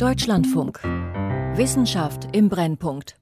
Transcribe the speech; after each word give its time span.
Deutschlandfunk. 0.00 0.82
Wissenschaft 1.56 2.34
im 2.34 2.48
Brennpunkt. 2.48 3.20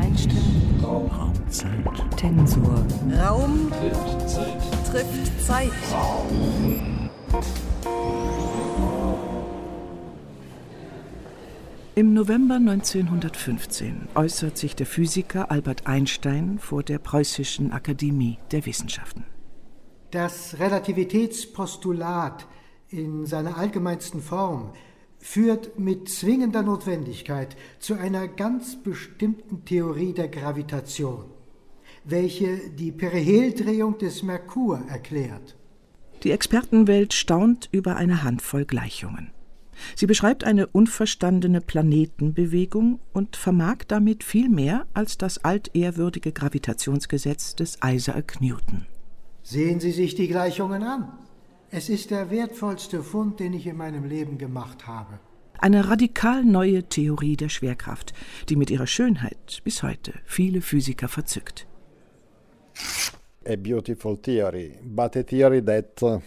Einstellung. 0.00 1.10
Raumzeit. 1.10 2.16
Tensor. 2.16 2.86
Raum 3.20 3.68
trifft 3.72 4.30
Zeit. 4.30 4.62
Trifft 4.92 5.42
Zeit. 5.44 5.72
Im 11.96 12.14
November 12.14 12.54
1915 12.54 14.06
äußert 14.14 14.56
sich 14.56 14.76
der 14.76 14.86
Physiker 14.86 15.50
Albert 15.50 15.88
Einstein 15.88 16.60
vor 16.60 16.84
der 16.84 17.00
Preußischen 17.00 17.72
Akademie 17.72 18.38
der 18.52 18.66
Wissenschaften. 18.66 19.24
Das 20.12 20.60
Relativitätspostulat 20.60 22.46
in 22.88 23.26
seiner 23.26 23.58
allgemeinsten 23.58 24.22
Form 24.22 24.70
führt 25.24 25.78
mit 25.78 26.10
zwingender 26.10 26.62
Notwendigkeit 26.62 27.56
zu 27.78 27.94
einer 27.94 28.28
ganz 28.28 28.76
bestimmten 28.76 29.64
Theorie 29.64 30.12
der 30.12 30.28
Gravitation, 30.28 31.24
welche 32.04 32.58
die 32.68 32.92
Periheldrehung 32.92 33.96
des 33.96 34.22
Merkur 34.22 34.82
erklärt. 34.86 35.56
Die 36.24 36.30
Expertenwelt 36.30 37.14
staunt 37.14 37.70
über 37.72 37.96
eine 37.96 38.22
Handvoll 38.22 38.66
Gleichungen. 38.66 39.30
Sie 39.96 40.06
beschreibt 40.06 40.44
eine 40.44 40.66
unverstandene 40.66 41.62
Planetenbewegung 41.62 43.00
und 43.14 43.36
vermag 43.36 43.78
damit 43.88 44.24
viel 44.24 44.50
mehr 44.50 44.86
als 44.92 45.16
das 45.16 45.42
altehrwürdige 45.42 46.32
Gravitationsgesetz 46.32 47.56
des 47.56 47.78
Isaac 47.82 48.42
Newton. 48.42 48.84
Sehen 49.42 49.80
Sie 49.80 49.90
sich 49.90 50.14
die 50.14 50.28
Gleichungen 50.28 50.82
an. 50.82 51.23
Es 51.76 51.88
ist 51.88 52.12
der 52.12 52.30
wertvollste 52.30 53.02
Fund, 53.02 53.40
den 53.40 53.52
ich 53.52 53.66
in 53.66 53.76
meinem 53.76 54.04
Leben 54.04 54.38
gemacht 54.38 54.86
habe. 54.86 55.18
Eine 55.58 55.88
radikal 55.88 56.44
neue 56.44 56.84
Theorie 56.88 57.36
der 57.36 57.48
Schwerkraft, 57.48 58.12
die 58.48 58.54
mit 58.54 58.70
ihrer 58.70 58.86
Schönheit 58.86 59.60
bis 59.64 59.82
heute 59.82 60.12
viele 60.24 60.60
Physiker 60.60 61.08
verzückt. 61.08 61.66
A 63.44 63.56
beautiful 63.56 64.16
theory, 64.16 64.78
but 64.84 65.16
a 65.16 65.24
theory 65.24 65.60
that 65.64 66.00
uh, 66.00 66.20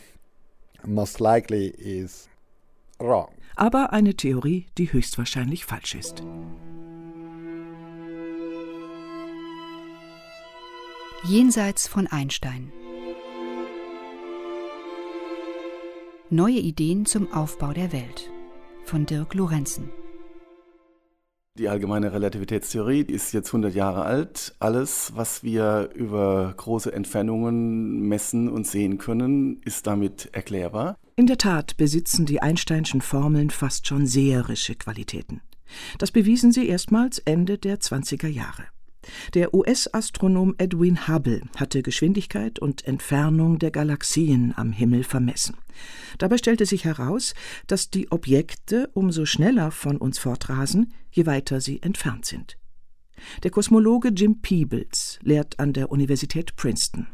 most 0.86 1.22
likely 1.22 1.68
is 1.78 2.28
wrong. 3.00 3.30
Aber 3.56 3.94
eine 3.94 4.16
Theorie, 4.16 4.66
die 4.78 4.92
höchstwahrscheinlich 4.92 5.64
falsch 5.64 5.96
ist. 5.96 6.24
Jenseits 11.24 11.88
von 11.88 12.06
Einstein. 12.08 12.70
Neue 16.30 16.60
Ideen 16.60 17.06
zum 17.06 17.32
Aufbau 17.32 17.72
der 17.72 17.94
Welt 17.94 18.30
von 18.84 19.06
Dirk 19.06 19.34
Lorenzen. 19.34 19.90
Die 21.58 21.70
allgemeine 21.70 22.12
Relativitätstheorie 22.12 23.00
ist 23.04 23.32
jetzt 23.32 23.48
100 23.48 23.74
Jahre 23.74 24.04
alt. 24.04 24.54
Alles, 24.60 25.14
was 25.16 25.42
wir 25.44 25.90
über 25.96 26.54
große 26.58 26.92
Entfernungen 26.92 28.02
messen 28.10 28.50
und 28.50 28.68
sehen 28.68 28.98
können, 28.98 29.62
ist 29.64 29.88
damit 29.88 30.28
erklärbar. 30.34 30.98
In 31.16 31.28
der 31.28 31.38
Tat 31.38 31.78
besitzen 31.78 32.26
die 32.26 32.42
Einsteinschen 32.42 33.00
Formeln 33.00 33.50
fast 33.50 33.88
schon 33.88 34.06
seherische 34.06 34.76
Qualitäten. 34.76 35.40
Das 35.98 36.12
bewiesen 36.12 36.52
sie 36.52 36.68
erstmals 36.68 37.20
Ende 37.20 37.58
der 37.58 37.80
20er 37.80 38.28
Jahre. 38.28 38.66
Der 39.34 39.54
US-Astronom 39.54 40.56
Edwin 40.58 41.08
Hubble 41.08 41.42
hatte 41.56 41.84
Geschwindigkeit 41.84 42.60
und 42.60 42.86
Entfernung 42.86 43.60
der 43.60 43.72
Galaxien 43.72 44.54
am 44.56 44.72
Himmel 44.72 45.04
vermessen. 45.04 45.58
Dabei 46.18 46.38
stellte 46.38 46.66
sich 46.66 46.86
heraus, 46.86 47.34
dass 47.68 47.90
die 47.90 48.12
Objekte 48.12 48.90
umso 48.94 49.26
schneller 49.26 49.72
von 49.72 49.98
uns 49.98 50.20
fortrasen, 50.20 50.94
je 51.12 51.26
weiter 51.26 51.62
sie 51.62 51.82
entfernt 51.82 52.26
sind. 52.26 52.58
Der 53.44 53.52
Kosmologe 53.52 54.10
Jim 54.10 54.42
Peebles 54.42 55.20
lehrt 55.22 55.60
an 55.60 55.74
der 55.74 55.92
Universität 55.92 56.56
Princeton. 56.56 57.08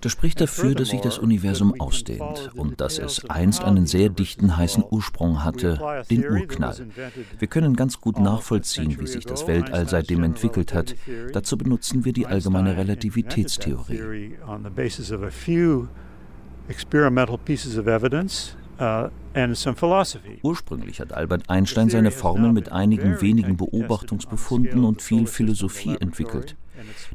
Das 0.00 0.12
spricht 0.12 0.40
dafür, 0.40 0.74
dass 0.74 0.88
sich 0.88 1.00
das 1.00 1.18
Universum 1.18 1.80
ausdehnt 1.80 2.50
und 2.54 2.80
dass 2.80 2.98
es 2.98 3.28
einst 3.30 3.62
einen 3.62 3.86
sehr 3.86 4.08
dichten 4.08 4.56
heißen 4.56 4.84
Ursprung 4.90 5.44
hatte, 5.44 6.04
den 6.10 6.28
Urknall. 6.28 6.76
Wir 7.38 7.48
können 7.48 7.76
ganz 7.76 8.00
gut 8.00 8.18
nachvollziehen, 8.18 8.98
wie 8.98 9.06
sich 9.06 9.24
das 9.24 9.46
Weltall 9.46 9.88
seitdem 9.88 10.24
entwickelt 10.24 10.74
hat. 10.74 10.96
Dazu 11.32 11.56
benutzen 11.56 12.04
wir 12.04 12.12
die 12.12 12.26
allgemeine 12.26 12.76
Relativitätstheorie. 12.76 14.36
experimental 16.70 17.36
pieces 17.36 17.76
of 17.76 17.88
evidence 17.88 18.54
Ursprünglich 20.42 21.00
hat 21.00 21.12
Albert 21.12 21.50
Einstein 21.50 21.90
seine 21.90 22.10
Formel 22.10 22.52
mit 22.52 22.72
einigen 22.72 23.20
wenigen 23.20 23.56
Beobachtungsbefunden 23.56 24.84
und 24.84 25.02
viel 25.02 25.26
Philosophie 25.26 25.96
entwickelt. 26.00 26.56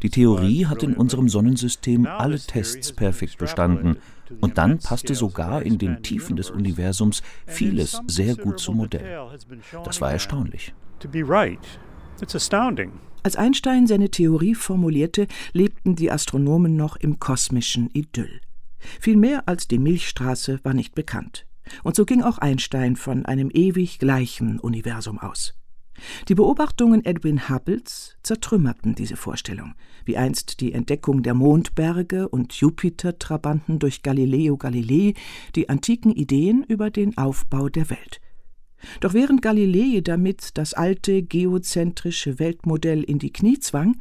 Die 0.04 0.10
Theorie 0.10 0.68
hat 0.68 0.84
in 0.84 0.96
unserem 0.96 1.28
Sonnensystem 1.28 2.06
alle 2.06 2.40
Tests 2.40 2.94
perfekt 2.94 3.38
bestanden 3.38 3.98
und 4.42 4.58
dann 4.58 4.80
passte 4.80 5.16
sogar 5.16 5.64
in 5.64 5.78
den 5.78 6.04
Tiefen 6.04 6.36
des 6.36 6.52
Universums 6.52 7.24
vieles 7.48 8.00
sehr 8.08 8.36
gut 8.36 8.60
zum 8.60 8.78
Modell. 8.78 9.28
Das 9.84 10.02
war 10.02 10.12
erstaunlich. 10.12 10.74
Als 13.24 13.36
Einstein 13.36 13.88
seine 13.88 14.12
Theorie 14.12 14.54
formulierte, 14.54 15.28
lebten 15.52 15.96
die 15.96 16.12
Astronomen 16.12 16.76
noch 16.76 16.96
im 16.96 17.20
kosmischen 17.20 17.90
Idyll. 17.92 18.40
Viel 19.00 19.18
mehr 19.18 19.48
als 19.48 19.68
die 19.68 19.80
Milchstraße 19.80 20.60
war 20.64 20.76
nicht 20.76 20.94
bekannt. 20.94 21.46
Und 21.84 21.96
so 21.96 22.06
ging 22.06 22.22
auch 22.22 22.38
Einstein 22.38 22.96
von 22.96 23.26
einem 23.26 23.50
ewig 23.52 24.00
gleichen 24.00 24.60
Universum 24.60 25.20
aus. 25.20 25.54
Die 26.28 26.36
Beobachtungen 26.36 27.06
Edwin 27.06 27.50
Hubbles 27.50 28.18
zertrümmerten 28.22 28.96
diese 28.96 29.16
Vorstellung, 29.16 29.76
wie 30.04 30.18
einst 30.18 30.60
die 30.60 30.74
Entdeckung 30.74 31.24
der 31.24 31.34
Mondberge 31.34 32.28
und 32.28 32.54
Jupiter-Trabanten 32.54 33.80
durch 33.80 34.04
Galileo 34.04 34.58
Galilei 34.58 35.14
die 35.56 35.70
antiken 35.70 36.12
Ideen 36.12 36.64
über 36.68 36.90
den 36.90 37.18
Aufbau 37.18 37.70
der 37.70 37.90
Welt. 37.90 38.20
Doch 39.00 39.14
während 39.14 39.42
Galilei 39.42 40.02
damit 40.02 40.58
das 40.58 40.74
alte 40.74 41.24
geozentrische 41.24 42.40
Weltmodell 42.40 43.02
in 43.02 43.20
die 43.20 43.32
Knie 43.32 43.60
zwang, 43.60 43.98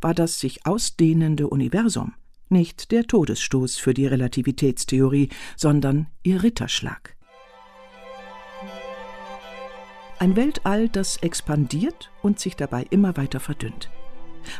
war 0.00 0.14
das 0.14 0.40
sich 0.40 0.66
ausdehnende 0.66 1.48
Universum 1.48 2.12
nicht 2.48 2.90
der 2.92 3.06
Todesstoß 3.06 3.76
für 3.76 3.94
die 3.94 4.06
Relativitätstheorie, 4.06 5.30
sondern 5.56 6.06
ihr 6.22 6.42
Ritterschlag. 6.42 7.16
Ein 10.18 10.34
Weltall, 10.34 10.88
das 10.88 11.18
expandiert 11.18 12.10
und 12.22 12.40
sich 12.40 12.56
dabei 12.56 12.86
immer 12.90 13.16
weiter 13.16 13.38
verdünnt. 13.38 13.90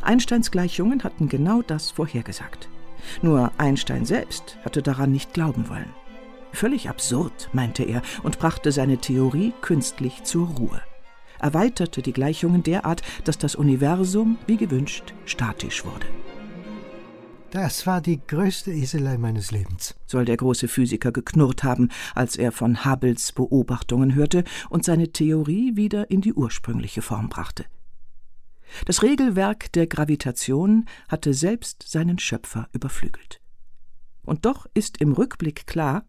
Einsteins 0.02 0.50
Gleichungen 0.50 1.02
hatten 1.02 1.28
genau 1.28 1.62
das 1.62 1.90
vorhergesagt. 1.90 2.68
Nur 3.22 3.52
Einstein 3.56 4.04
selbst 4.04 4.58
hatte 4.64 4.82
daran 4.82 5.12
nicht 5.12 5.32
glauben 5.32 5.68
wollen. 5.68 5.92
Völlig 6.52 6.88
absurd, 6.88 7.50
meinte 7.52 7.84
er 7.84 8.02
und 8.22 8.38
brachte 8.38 8.72
seine 8.72 8.98
Theorie 8.98 9.52
künstlich 9.60 10.24
zur 10.24 10.48
Ruhe. 10.48 10.80
Erweiterte 11.38 12.02
die 12.02 12.12
Gleichungen 12.12 12.62
derart, 12.62 13.02
dass 13.24 13.38
das 13.38 13.54
Universum, 13.54 14.38
wie 14.46 14.56
gewünscht, 14.56 15.14
statisch 15.26 15.84
wurde. 15.84 16.06
Das 17.50 17.86
war 17.86 18.00
die 18.00 18.20
größte 18.26 18.72
Eselei 18.72 19.18
meines 19.18 19.52
Lebens, 19.52 19.94
soll 20.06 20.24
der 20.24 20.36
große 20.36 20.66
Physiker 20.66 21.12
geknurrt 21.12 21.62
haben, 21.62 21.90
als 22.14 22.36
er 22.36 22.50
von 22.50 22.84
Hubbles 22.84 23.32
Beobachtungen 23.32 24.14
hörte 24.14 24.42
und 24.68 24.84
seine 24.84 25.12
Theorie 25.12 25.76
wieder 25.76 26.10
in 26.10 26.20
die 26.20 26.34
ursprüngliche 26.34 27.02
Form 27.02 27.28
brachte. 27.28 27.64
Das 28.84 29.02
Regelwerk 29.02 29.72
der 29.72 29.86
Gravitation 29.86 30.86
hatte 31.08 31.34
selbst 31.34 31.84
seinen 31.86 32.18
Schöpfer 32.18 32.68
überflügelt. 32.72 33.40
Und 34.24 34.44
doch 34.44 34.66
ist 34.74 35.00
im 35.00 35.12
Rückblick 35.12 35.68
klar, 35.68 36.04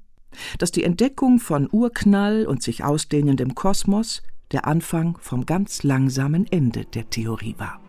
dass 0.57 0.72
die 0.72 0.83
Entdeckung 0.83 1.40
von 1.40 1.69
Urknall 1.72 2.48
und 2.48 2.63
sich 2.63 2.83
ausdehnendem 2.83 3.54
Kosmos 3.54 4.24
der 4.51 4.66
Anfang 4.66 5.18
vom 5.22 5.45
ganz 5.45 5.83
langsamen 5.83 6.51
Ende 6.51 6.86
der 6.86 7.10
Theorie 7.10 7.56
war. 7.57 7.80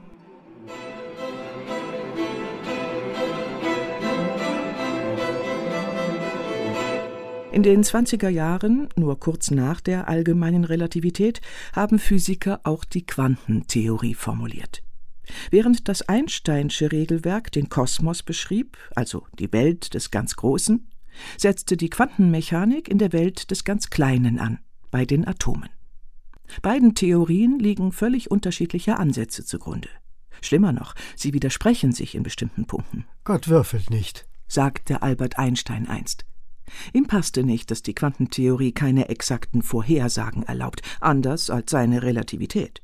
In 7.58 7.64
den 7.64 7.82
20er 7.82 8.28
Jahren, 8.28 8.88
nur 8.94 9.18
kurz 9.18 9.50
nach 9.50 9.80
der 9.80 10.06
allgemeinen 10.06 10.62
Relativität, 10.62 11.40
haben 11.72 11.98
Physiker 11.98 12.60
auch 12.62 12.84
die 12.84 13.04
Quantentheorie 13.04 14.14
formuliert. 14.14 14.84
Während 15.50 15.88
das 15.88 16.02
Einsteinsche 16.02 16.92
Regelwerk 16.92 17.50
den 17.50 17.68
Kosmos 17.68 18.22
beschrieb, 18.22 18.78
also 18.94 19.26
die 19.40 19.52
Welt 19.52 19.94
des 19.94 20.12
ganz 20.12 20.36
Großen, 20.36 20.88
setzte 21.36 21.76
die 21.76 21.90
Quantenmechanik 21.90 22.88
in 22.88 22.98
der 22.98 23.12
Welt 23.12 23.50
des 23.50 23.64
ganz 23.64 23.90
Kleinen 23.90 24.38
an, 24.38 24.60
bei 24.92 25.04
den 25.04 25.26
Atomen. 25.26 25.70
Beiden 26.62 26.94
Theorien 26.94 27.58
liegen 27.58 27.90
völlig 27.90 28.30
unterschiedliche 28.30 28.98
Ansätze 28.98 29.44
zugrunde. 29.44 29.88
Schlimmer 30.42 30.70
noch, 30.70 30.94
sie 31.16 31.34
widersprechen 31.34 31.90
sich 31.90 32.14
in 32.14 32.22
bestimmten 32.22 32.66
Punkten. 32.66 33.04
Gott 33.24 33.48
würfelt 33.48 33.90
nicht, 33.90 34.28
sagte 34.46 35.02
Albert 35.02 35.40
Einstein 35.40 35.88
einst. 35.88 36.24
Ihm 36.92 37.06
passte 37.06 37.44
nicht, 37.44 37.70
dass 37.70 37.82
die 37.82 37.94
Quantentheorie 37.94 38.72
keine 38.72 39.08
exakten 39.08 39.62
Vorhersagen 39.62 40.42
erlaubt, 40.42 40.82
anders 41.00 41.50
als 41.50 41.70
seine 41.70 42.02
Relativität. 42.02 42.82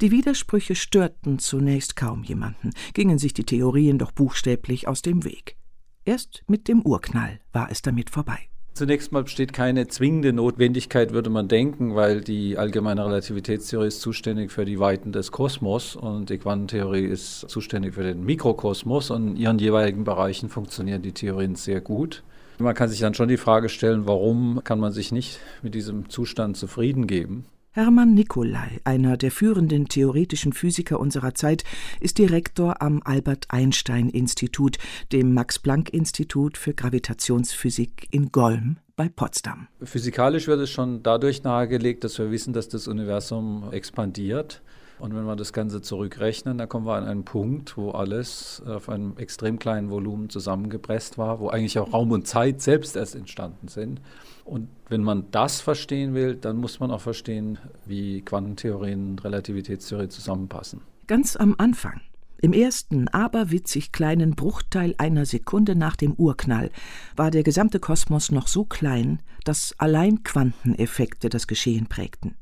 Die 0.00 0.10
Widersprüche 0.10 0.74
störten 0.74 1.38
zunächst 1.38 1.96
kaum 1.96 2.22
jemanden, 2.22 2.70
gingen 2.92 3.18
sich 3.18 3.34
die 3.34 3.44
Theorien 3.44 3.98
doch 3.98 4.12
buchstäblich 4.12 4.86
aus 4.88 5.02
dem 5.02 5.24
Weg. 5.24 5.56
Erst 6.04 6.44
mit 6.46 6.68
dem 6.68 6.82
Urknall 6.82 7.40
war 7.52 7.70
es 7.70 7.82
damit 7.82 8.10
vorbei. 8.10 8.38
Zunächst 8.74 9.12
mal 9.12 9.22
besteht 9.22 9.52
keine 9.52 9.86
zwingende 9.86 10.32
Notwendigkeit, 10.32 11.12
würde 11.12 11.30
man 11.30 11.46
denken, 11.46 11.94
weil 11.94 12.22
die 12.22 12.58
allgemeine 12.58 13.06
Relativitätstheorie 13.06 13.86
ist 13.86 14.00
zuständig 14.00 14.50
für 14.50 14.64
die 14.64 14.80
Weiten 14.80 15.12
des 15.12 15.30
Kosmos 15.30 15.94
und 15.94 16.28
die 16.28 16.38
Quantentheorie 16.38 17.04
ist 17.04 17.48
zuständig 17.48 17.94
für 17.94 18.02
den 18.02 18.24
Mikrokosmos 18.24 19.10
und 19.10 19.28
in 19.28 19.36
ihren 19.36 19.58
jeweiligen 19.60 20.02
Bereichen 20.02 20.48
funktionieren 20.48 21.02
die 21.02 21.12
Theorien 21.12 21.54
sehr 21.54 21.80
gut. 21.80 22.24
Man 22.58 22.74
kann 22.74 22.88
sich 22.88 23.00
dann 23.00 23.14
schon 23.14 23.28
die 23.28 23.36
Frage 23.36 23.68
stellen, 23.68 24.06
warum 24.06 24.60
kann 24.62 24.78
man 24.78 24.92
sich 24.92 25.10
nicht 25.10 25.40
mit 25.62 25.74
diesem 25.74 26.08
Zustand 26.08 26.56
zufrieden 26.56 27.06
geben? 27.06 27.46
Hermann 27.72 28.14
Nicolai, 28.14 28.80
einer 28.84 29.16
der 29.16 29.32
führenden 29.32 29.88
theoretischen 29.88 30.52
Physiker 30.52 31.00
unserer 31.00 31.34
Zeit, 31.34 31.64
ist 31.98 32.18
Direktor 32.18 32.80
am 32.80 33.02
Albert 33.04 33.46
Einstein 33.48 34.08
Institut, 34.08 34.78
dem 35.10 35.34
Max 35.34 35.58
Planck 35.58 35.92
Institut 35.92 36.56
für 36.56 36.72
Gravitationsphysik 36.72 38.06
in 38.12 38.30
Golm 38.30 38.76
bei 38.94 39.08
Potsdam. 39.08 39.66
Physikalisch 39.82 40.46
wird 40.46 40.60
es 40.60 40.70
schon 40.70 41.02
dadurch 41.02 41.42
nahegelegt, 41.42 42.04
dass 42.04 42.16
wir 42.20 42.30
wissen, 42.30 42.52
dass 42.52 42.68
das 42.68 42.86
Universum 42.86 43.64
expandiert. 43.72 44.62
Und 44.98 45.14
wenn 45.14 45.24
wir 45.24 45.36
das 45.36 45.52
Ganze 45.52 45.82
zurückrechnen, 45.82 46.58
dann 46.58 46.68
kommen 46.68 46.86
wir 46.86 46.94
an 46.94 47.04
einen 47.04 47.24
Punkt, 47.24 47.76
wo 47.76 47.90
alles 47.90 48.62
auf 48.66 48.88
einem 48.88 49.16
extrem 49.16 49.58
kleinen 49.58 49.90
Volumen 49.90 50.30
zusammengepresst 50.30 51.18
war, 51.18 51.40
wo 51.40 51.48
eigentlich 51.48 51.78
auch 51.78 51.92
Raum 51.92 52.12
und 52.12 52.26
Zeit 52.26 52.62
selbst 52.62 52.96
erst 52.96 53.14
entstanden 53.14 53.68
sind. 53.68 54.00
Und 54.44 54.68
wenn 54.88 55.02
man 55.02 55.30
das 55.30 55.60
verstehen 55.60 56.14
will, 56.14 56.36
dann 56.36 56.56
muss 56.56 56.78
man 56.80 56.90
auch 56.90 57.00
verstehen, 57.00 57.58
wie 57.86 58.22
Quantentheorien 58.22 59.10
und 59.10 59.24
Relativitätstheorie 59.24 60.08
zusammenpassen. 60.08 60.82
Ganz 61.06 61.36
am 61.36 61.54
Anfang, 61.58 62.00
im 62.40 62.52
ersten 62.52 63.08
aberwitzig 63.08 63.90
kleinen 63.90 64.34
Bruchteil 64.36 64.94
einer 64.98 65.24
Sekunde 65.24 65.74
nach 65.74 65.96
dem 65.96 66.12
Urknall, 66.12 66.70
war 67.16 67.30
der 67.30 67.42
gesamte 67.42 67.80
Kosmos 67.80 68.30
noch 68.30 68.48
so 68.48 68.64
klein, 68.64 69.20
dass 69.44 69.74
allein 69.78 70.22
Quanteneffekte 70.22 71.30
das 71.30 71.46
Geschehen 71.46 71.86
prägten. 71.86 72.36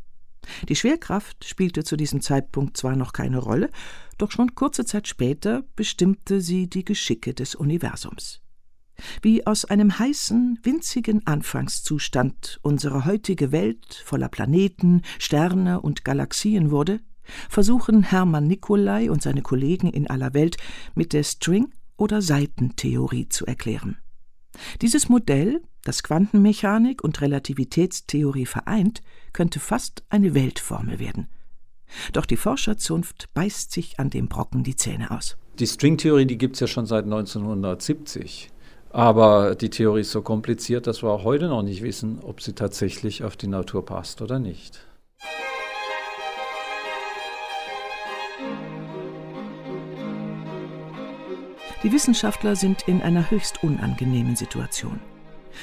Die 0.68 0.76
Schwerkraft 0.76 1.44
spielte 1.44 1.84
zu 1.84 1.96
diesem 1.96 2.20
Zeitpunkt 2.20 2.76
zwar 2.76 2.96
noch 2.96 3.12
keine 3.12 3.38
Rolle, 3.38 3.70
doch 4.18 4.30
schon 4.30 4.54
kurze 4.54 4.84
Zeit 4.84 5.08
später 5.08 5.64
bestimmte 5.76 6.40
sie 6.40 6.68
die 6.68 6.84
Geschicke 6.84 7.34
des 7.34 7.54
Universums. 7.54 8.40
Wie 9.22 9.46
aus 9.46 9.64
einem 9.64 9.98
heißen, 9.98 10.60
winzigen 10.62 11.26
Anfangszustand 11.26 12.60
unsere 12.62 13.04
heutige 13.04 13.52
Welt 13.52 14.02
voller 14.04 14.28
Planeten, 14.28 15.02
Sterne 15.18 15.80
und 15.80 16.04
Galaxien 16.04 16.70
wurde, 16.70 17.00
versuchen 17.48 18.02
Hermann 18.02 18.46
Nicolai 18.46 19.10
und 19.10 19.22
seine 19.22 19.42
Kollegen 19.42 19.90
in 19.90 20.08
aller 20.08 20.34
Welt 20.34 20.56
mit 20.94 21.12
der 21.12 21.22
String- 21.22 21.72
oder 21.96 22.20
Seitentheorie 22.20 23.28
zu 23.28 23.46
erklären. 23.46 24.01
Dieses 24.80 25.08
Modell, 25.08 25.62
das 25.84 26.02
Quantenmechanik 26.02 27.02
und 27.02 27.20
Relativitätstheorie 27.20 28.46
vereint, 28.46 29.02
könnte 29.32 29.60
fast 29.60 30.04
eine 30.10 30.34
Weltformel 30.34 30.98
werden. 30.98 31.28
Doch 32.12 32.26
die 32.26 32.36
Forscherzunft 32.36 33.28
beißt 33.34 33.72
sich 33.72 33.98
an 33.98 34.10
dem 34.10 34.28
Brocken 34.28 34.64
die 34.64 34.76
Zähne 34.76 35.10
aus. 35.10 35.36
Die 35.58 35.66
Stringtheorie, 35.66 36.26
die 36.26 36.38
gibt 36.38 36.54
es 36.56 36.60
ja 36.60 36.66
schon 36.66 36.86
seit 36.86 37.04
1970. 37.04 38.50
Aber 38.90 39.54
die 39.54 39.70
Theorie 39.70 40.02
ist 40.02 40.10
so 40.10 40.20
kompliziert, 40.20 40.86
dass 40.86 41.02
wir 41.02 41.10
auch 41.10 41.24
heute 41.24 41.48
noch 41.48 41.62
nicht 41.62 41.82
wissen, 41.82 42.18
ob 42.22 42.42
sie 42.42 42.52
tatsächlich 42.52 43.24
auf 43.24 43.36
die 43.36 43.46
Natur 43.48 43.84
passt 43.84 44.20
oder 44.20 44.38
nicht. 44.38 44.80
Die 51.82 51.92
Wissenschaftler 51.92 52.54
sind 52.54 52.86
in 52.86 53.02
einer 53.02 53.30
höchst 53.30 53.62
unangenehmen 53.64 54.36
Situation. 54.36 55.00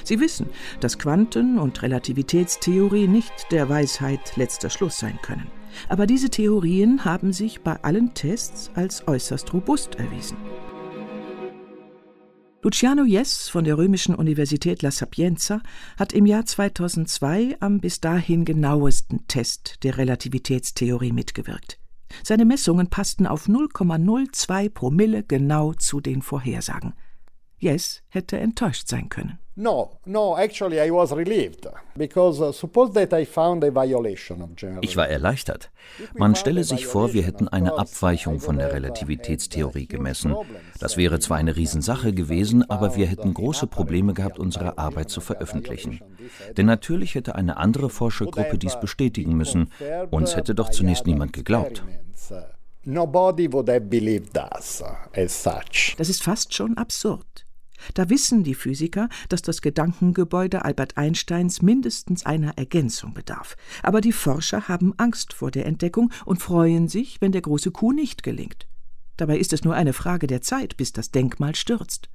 Sie 0.03 0.19
wissen, 0.19 0.47
dass 0.79 0.99
Quanten- 0.99 1.57
und 1.57 1.81
Relativitätstheorie 1.81 3.07
nicht 3.07 3.33
der 3.51 3.69
Weisheit 3.69 4.35
letzter 4.35 4.69
Schluss 4.69 4.99
sein 4.99 5.17
können. 5.21 5.47
Aber 5.87 6.05
diese 6.05 6.29
Theorien 6.29 7.05
haben 7.05 7.31
sich 7.33 7.61
bei 7.61 7.81
allen 7.83 8.13
Tests 8.13 8.71
als 8.75 9.07
äußerst 9.07 9.53
robust 9.53 9.95
erwiesen. 9.95 10.37
Luciano 12.61 13.05
Jess 13.05 13.47
von 13.47 13.63
der 13.63 13.77
Römischen 13.77 14.13
Universität 14.13 14.81
La 14.81 14.91
Sapienza 14.91 15.61
hat 15.97 16.11
im 16.11 16.25
Jahr 16.25 16.45
2002 16.45 17.55
am 17.61 17.79
bis 17.79 18.01
dahin 18.01 18.43
genauesten 18.43 19.25
Test 19.27 19.83
der 19.83 19.97
Relativitätstheorie 19.97 21.13
mitgewirkt. 21.13 21.78
Seine 22.23 22.45
Messungen 22.45 22.89
passten 22.89 23.27
auf 23.27 23.47
0,02 23.47 24.69
Promille 24.69 25.23
genau 25.23 25.73
zu 25.73 26.01
den 26.01 26.21
Vorhersagen. 26.21 26.93
Jess 27.59 28.01
hätte 28.09 28.37
enttäuscht 28.37 28.87
sein 28.87 29.09
können. 29.09 29.39
No, 29.61 29.99
no, 30.05 30.37
actually 30.37 30.79
I 30.79 30.89
was 30.89 31.11
relieved 31.11 31.67
because 31.97 32.41
uh, 32.41 32.53
suppose 32.53 32.93
that 32.93 33.11
I 33.11 33.25
found 33.25 33.61
a 33.65 33.75
violation 33.75 34.41
of 34.41 34.55
general. 34.55 34.79
Ich 34.85 34.95
war 34.95 35.09
erleichtert. 35.09 35.69
Man 36.15 36.35
stelle 36.35 36.63
sich 36.63 36.87
vor, 36.87 37.11
wir 37.11 37.23
hätten 37.23 37.49
eine 37.49 37.77
Abweichung 37.77 38.39
von 38.39 38.57
der 38.57 38.71
Relativitätstheorie 38.71 39.85
gemessen. 39.85 40.33
Das 40.79 40.95
wäre 40.95 41.19
zwar 41.19 41.35
eine 41.35 41.57
Riesensache 41.57 42.13
gewesen, 42.13 42.69
aber 42.69 42.95
wir 42.95 43.07
hätten 43.07 43.33
große 43.33 43.67
Probleme 43.67 44.13
gehabt, 44.13 44.39
unsere 44.39 44.77
Arbeit 44.77 45.09
zu 45.09 45.19
veröffentlichen. 45.19 45.99
Denn 46.55 46.65
natürlich 46.65 47.15
hätte 47.15 47.35
eine 47.35 47.57
andere 47.57 47.89
Forschergruppe 47.89 48.57
dies 48.57 48.79
bestätigen 48.79 49.35
müssen. 49.35 49.73
Uns 50.09 50.37
hätte 50.37 50.55
doch 50.55 50.69
zunächst 50.69 51.05
niemand 51.05 51.33
geglaubt. 51.33 51.83
Nobody 52.85 53.51
would 53.51 53.67
have 53.67 53.81
believed 53.81 54.37
us 54.37 54.81
as 55.13 55.43
such. 55.43 55.95
Das 55.97 56.07
ist 56.07 56.23
fast 56.23 56.53
schon 56.53 56.77
absurd. 56.77 57.45
Da 57.93 58.09
wissen 58.09 58.43
die 58.43 58.55
Physiker, 58.55 59.09
dass 59.29 59.41
das 59.41 59.61
Gedankengebäude 59.61 60.65
Albert 60.65 60.97
Einsteins 60.97 61.61
mindestens 61.61 62.25
einer 62.25 62.57
Ergänzung 62.57 63.13
bedarf. 63.13 63.55
Aber 63.83 64.01
die 64.01 64.11
Forscher 64.11 64.67
haben 64.67 64.93
Angst 64.97 65.33
vor 65.33 65.51
der 65.51 65.65
Entdeckung 65.65 66.11
und 66.25 66.41
freuen 66.41 66.87
sich, 66.87 67.21
wenn 67.21 67.31
der 67.31 67.41
große 67.41 67.71
Coup 67.71 67.93
nicht 67.93 68.23
gelingt. 68.23 68.67
Dabei 69.17 69.37
ist 69.37 69.53
es 69.53 69.63
nur 69.63 69.75
eine 69.75 69.93
Frage 69.93 70.27
der 70.27 70.41
Zeit, 70.41 70.77
bis 70.77 70.93
das 70.93 71.11
Denkmal 71.11 71.55
stürzt. 71.55 72.09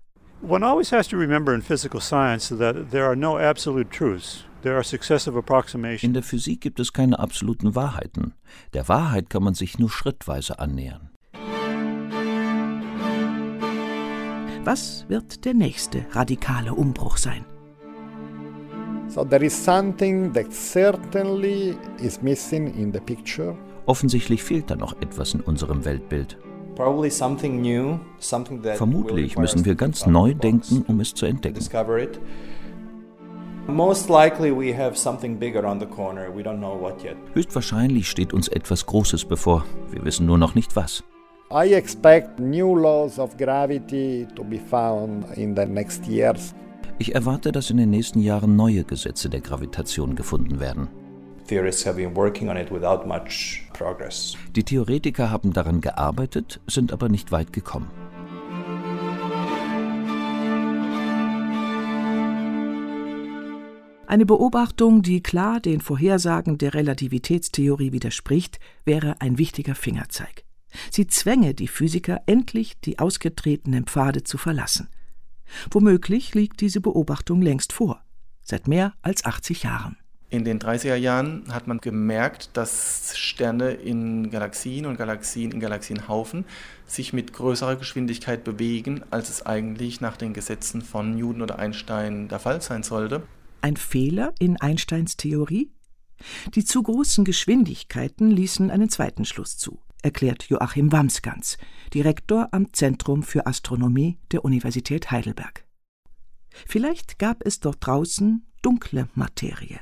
One 0.46 0.64
always 0.64 0.92
has 0.92 1.08
to 1.08 1.16
remember 1.16 1.54
in 1.54 1.62
physical 1.62 2.00
science 2.00 2.48
that 2.48 2.90
there 2.90 3.06
are 3.06 3.16
no 3.16 3.38
absolute 3.38 3.90
truths. 3.90 4.44
There 4.62 4.74
are 4.76 4.84
successive 4.84 5.38
approximations. 5.38 6.02
In 6.02 6.14
der 6.14 6.22
Physik 6.22 6.60
gibt 6.60 6.80
es 6.80 6.92
keine 6.92 7.18
absoluten 7.18 7.74
Wahrheiten. 7.74 8.34
Der 8.72 8.88
Wahrheit 8.88 9.28
kann 9.28 9.42
man 9.42 9.54
sich 9.54 9.78
nur 9.78 9.90
schrittweise 9.90 10.58
annähern. 10.58 11.13
Was 14.64 15.04
wird 15.08 15.44
der 15.44 15.52
nächste 15.52 16.06
radikale 16.12 16.72
Umbruch 16.72 17.18
sein? 17.18 17.44
So 19.08 19.22
there 19.22 19.44
is 19.44 19.52
something 19.52 20.32
that 20.32 20.52
certainly 20.52 21.76
is 22.00 22.22
missing 22.22 22.74
in 22.74 22.90
the 22.90 23.00
picture. 23.00 23.54
Offensichtlich 23.84 24.42
fehlt 24.42 24.70
da 24.70 24.76
noch 24.76 24.94
etwas 25.02 25.34
in 25.34 25.42
unserem 25.42 25.84
Weltbild. 25.84 26.38
Probably 26.76 27.10
something 27.10 27.60
new, 27.60 27.98
something 28.18 28.62
that 28.62 28.78
Vermutlich 28.78 29.36
müssen 29.36 29.66
wir 29.66 29.74
ganz 29.74 30.06
neu 30.06 30.32
denken, 30.32 30.82
um 30.88 30.98
es 31.00 31.12
zu 31.12 31.26
entdecken. 31.26 31.56
discover 31.56 31.98
it. 31.98 32.18
Most 33.66 34.08
likely 34.08 34.50
we 34.50 34.74
have 34.76 34.96
something 34.96 35.38
big 35.38 35.56
around 35.56 35.80
the 35.80 35.86
corner. 35.86 36.34
We 36.34 36.40
don't 36.42 36.58
know 36.58 36.80
what 36.80 37.04
yet. 37.04 37.16
Höchstwahrscheinlich 37.34 38.08
steht 38.08 38.32
uns 38.32 38.48
etwas 38.48 38.86
Großes 38.86 39.26
bevor. 39.26 39.64
Wir 39.90 40.02
wissen 40.04 40.24
nur 40.24 40.38
noch 40.38 40.54
nicht 40.54 40.74
was. 40.74 41.04
I 41.54 41.72
expect 41.72 42.40
new 42.40 42.74
laws 42.74 43.20
of 43.20 43.36
gravity 43.36 44.26
to 44.34 44.42
be 44.42 44.58
found 44.58 45.24
in 45.36 45.54
the 45.54 45.64
next 45.64 46.04
years. 46.08 46.52
Ich 46.98 47.14
erwarte, 47.14 47.52
dass 47.52 47.70
in 47.70 47.76
den 47.76 47.90
nächsten 47.90 48.20
Jahren 48.20 48.56
neue 48.56 48.82
Gesetze 48.82 49.30
der 49.30 49.40
Gravitation 49.40 50.16
gefunden 50.16 50.58
werden. 50.58 50.88
Theorists 51.46 51.86
have 51.86 51.96
been 51.96 52.16
working 52.16 52.48
on 52.48 52.56
it 52.56 52.72
without 52.72 53.06
much 53.06 53.62
progress. 53.72 54.36
Die 54.56 54.64
Theoretiker 54.64 55.30
haben 55.30 55.52
daran 55.52 55.80
gearbeitet, 55.80 56.60
sind 56.66 56.92
aber 56.92 57.08
nicht 57.08 57.30
weit 57.30 57.52
gekommen. 57.52 57.88
Eine 64.08 64.26
Beobachtung, 64.26 65.02
die 65.02 65.22
klar 65.22 65.60
den 65.60 65.80
Vorhersagen 65.80 66.58
der 66.58 66.74
Relativitätstheorie 66.74 67.92
widerspricht, 67.92 68.58
wäre 68.84 69.20
ein 69.20 69.38
wichtiger 69.38 69.76
Fingerzeig. 69.76 70.43
Sie 70.90 71.06
zwänge 71.06 71.54
die 71.54 71.68
Physiker 71.68 72.22
endlich, 72.26 72.80
die 72.80 72.98
ausgetretenen 72.98 73.84
Pfade 73.84 74.24
zu 74.24 74.38
verlassen. 74.38 74.88
Womöglich 75.70 76.34
liegt 76.34 76.60
diese 76.60 76.80
Beobachtung 76.80 77.42
längst 77.42 77.72
vor, 77.72 78.02
seit 78.42 78.68
mehr 78.68 78.94
als 79.02 79.24
80 79.24 79.62
Jahren. 79.62 79.96
In 80.30 80.44
den 80.44 80.58
30er 80.58 80.96
Jahren 80.96 81.44
hat 81.54 81.68
man 81.68 81.78
gemerkt, 81.78 82.50
dass 82.54 83.16
Sterne 83.16 83.70
in 83.70 84.30
Galaxien 84.30 84.84
und 84.84 84.96
Galaxien 84.96 85.52
in 85.52 85.60
Galaxienhaufen 85.60 86.44
sich 86.86 87.12
mit 87.12 87.32
größerer 87.32 87.76
Geschwindigkeit 87.76 88.42
bewegen, 88.42 89.02
als 89.10 89.30
es 89.30 89.46
eigentlich 89.46 90.00
nach 90.00 90.16
den 90.16 90.32
Gesetzen 90.32 90.82
von 90.82 91.14
Newton 91.14 91.42
oder 91.42 91.60
Einstein 91.60 92.26
der 92.26 92.40
Fall 92.40 92.60
sein 92.62 92.82
sollte. 92.82 93.22
Ein 93.60 93.76
Fehler 93.76 94.34
in 94.40 94.60
Einsteins 94.60 95.16
Theorie? 95.16 95.70
Die 96.54 96.64
zu 96.64 96.82
großen 96.82 97.24
Geschwindigkeiten 97.24 98.28
ließen 98.28 98.72
einen 98.72 98.88
zweiten 98.88 99.24
Schluss 99.24 99.56
zu, 99.56 99.78
erklärt 100.04 100.44
Joachim 100.44 100.92
Wamsgans, 100.92 101.58
Direktor 101.92 102.48
am 102.52 102.72
Zentrum 102.72 103.22
für 103.22 103.46
Astronomie 103.46 104.18
der 104.30 104.44
Universität 104.44 105.10
Heidelberg. 105.10 105.64
Vielleicht 106.66 107.18
gab 107.18 107.44
es 107.44 107.60
dort 107.60 107.78
draußen 107.80 108.46
dunkle 108.62 109.08
Materie. 109.14 109.80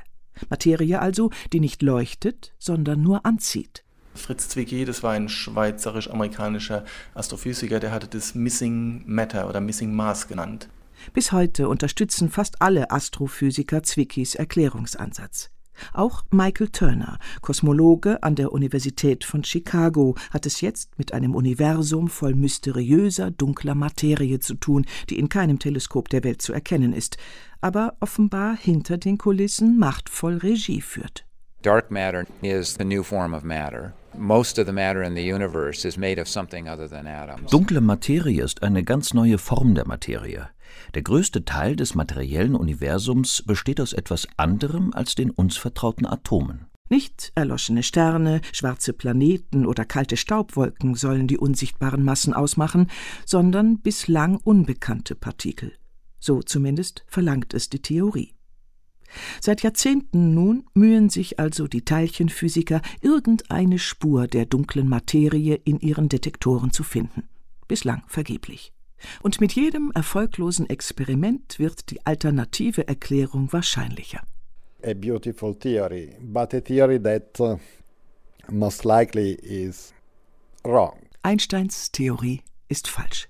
Materie 0.49 0.99
also, 0.99 1.29
die 1.51 1.59
nicht 1.59 1.81
leuchtet, 1.81 2.53
sondern 2.57 3.01
nur 3.01 3.25
anzieht. 3.25 3.83
Fritz 4.15 4.49
Zwicky, 4.49 4.85
das 4.85 5.03
war 5.03 5.11
ein 5.11 5.29
schweizerisch-amerikanischer 5.29 6.85
Astrophysiker, 7.13 7.79
der 7.79 7.91
hatte 7.91 8.07
das 8.07 8.35
Missing 8.35 9.03
Matter 9.05 9.49
oder 9.49 9.59
Missing 9.59 9.93
Mass 9.93 10.27
genannt. 10.27 10.69
Bis 11.13 11.31
heute 11.31 11.67
unterstützen 11.67 12.29
fast 12.29 12.61
alle 12.61 12.91
Astrophysiker 12.91 13.83
Zwickys 13.83 14.35
Erklärungsansatz. 14.35 15.49
Auch 15.93 16.23
Michael 16.31 16.69
Turner, 16.69 17.19
Kosmologe 17.41 18.21
an 18.23 18.35
der 18.35 18.51
Universität 18.51 19.23
von 19.23 19.43
Chicago, 19.43 20.15
hat 20.31 20.45
es 20.45 20.61
jetzt 20.61 20.97
mit 20.97 21.13
einem 21.13 21.35
Universum 21.35 22.07
voll 22.07 22.35
mysteriöser, 22.35 23.31
dunkler 23.31 23.75
Materie 23.75 24.39
zu 24.39 24.55
tun, 24.55 24.85
die 25.09 25.19
in 25.19 25.29
keinem 25.29 25.59
Teleskop 25.59 26.09
der 26.09 26.23
Welt 26.23 26.41
zu 26.41 26.53
erkennen 26.53 26.93
ist, 26.93 27.17
aber 27.61 27.95
offenbar 27.99 28.55
hinter 28.55 28.97
den 28.97 29.17
Kulissen 29.17 29.77
machtvoll 29.77 30.37
Regie 30.37 30.81
führt. 30.81 31.25
Dark 31.63 31.91
matter 31.91 32.25
is 32.41 32.75
the 32.75 32.83
new 32.83 33.03
form 33.03 33.33
of 33.33 33.43
matter. 33.43 33.93
Most 34.17 34.59
of 34.59 34.67
the 34.67 34.73
matter 34.73 35.01
in 35.01 35.15
the 35.15 35.21
universe 35.21 35.87
is 35.87 35.97
made 35.97 36.19
of 36.19 36.27
something 36.27 36.67
other 36.67 36.89
than 36.89 37.07
atoms. 37.07 37.49
Dunkle 37.49 37.79
Materie 37.79 38.43
ist 38.43 38.61
eine 38.61 38.83
ganz 38.83 39.13
neue 39.13 39.37
Form 39.37 39.73
der 39.73 39.87
Materie. 39.87 40.49
Der 40.93 41.01
größte 41.01 41.45
Teil 41.45 41.75
des 41.75 41.95
materiellen 41.95 42.55
Universums 42.55 43.43
besteht 43.45 43.79
aus 43.81 43.93
etwas 43.93 44.27
anderem 44.37 44.93
als 44.93 45.15
den 45.15 45.29
uns 45.29 45.57
vertrauten 45.57 46.05
Atomen. 46.05 46.67
Nicht 46.89 47.31
erloschene 47.35 47.81
Sterne, 47.81 48.41
schwarze 48.51 48.93
Planeten 48.93 49.65
oder 49.65 49.85
kalte 49.85 50.17
Staubwolken 50.17 50.95
sollen 50.95 51.27
die 51.27 51.37
unsichtbaren 51.37 52.03
Massen 52.03 52.33
ausmachen, 52.33 52.91
sondern 53.25 53.79
bislang 53.79 54.37
unbekannte 54.37 55.15
Partikel. 55.15 55.73
So 56.19 56.41
zumindest 56.41 57.03
verlangt 57.07 57.53
es 57.53 57.69
die 57.69 57.81
Theorie. 57.81 58.33
Seit 59.41 59.61
Jahrzehnten 59.63 60.33
nun 60.33 60.65
mühen 60.73 61.09
sich 61.09 61.39
also 61.39 61.67
die 61.67 61.85
Teilchenphysiker, 61.85 62.81
irgendeine 63.01 63.79
Spur 63.79 64.27
der 64.27 64.45
dunklen 64.45 64.87
Materie 64.87 65.55
in 65.55 65.79
ihren 65.79 66.09
Detektoren 66.09 66.71
zu 66.71 66.83
finden. 66.83 67.23
Bislang 67.67 68.03
vergeblich. 68.07 68.72
Und 69.21 69.41
mit 69.41 69.53
jedem 69.53 69.91
erfolglosen 69.93 70.69
Experiment 70.69 71.59
wird 71.59 71.89
die 71.89 72.05
alternative 72.05 72.87
Erklärung 72.87 73.51
wahrscheinlicher. 73.51 74.21
A 74.83 74.93
beautiful 74.93 75.55
theory, 75.55 76.15
but 76.19 76.53
a 76.53 76.59
theory 76.59 77.01
that 77.01 77.39
uh, 77.39 77.57
most 78.51 78.83
likely 78.83 79.33
is 79.41 79.93
wrong. 80.63 80.99
Einsteins 81.21 81.91
Theorie 81.91 82.41
ist 82.67 82.87
falsch. 82.89 83.29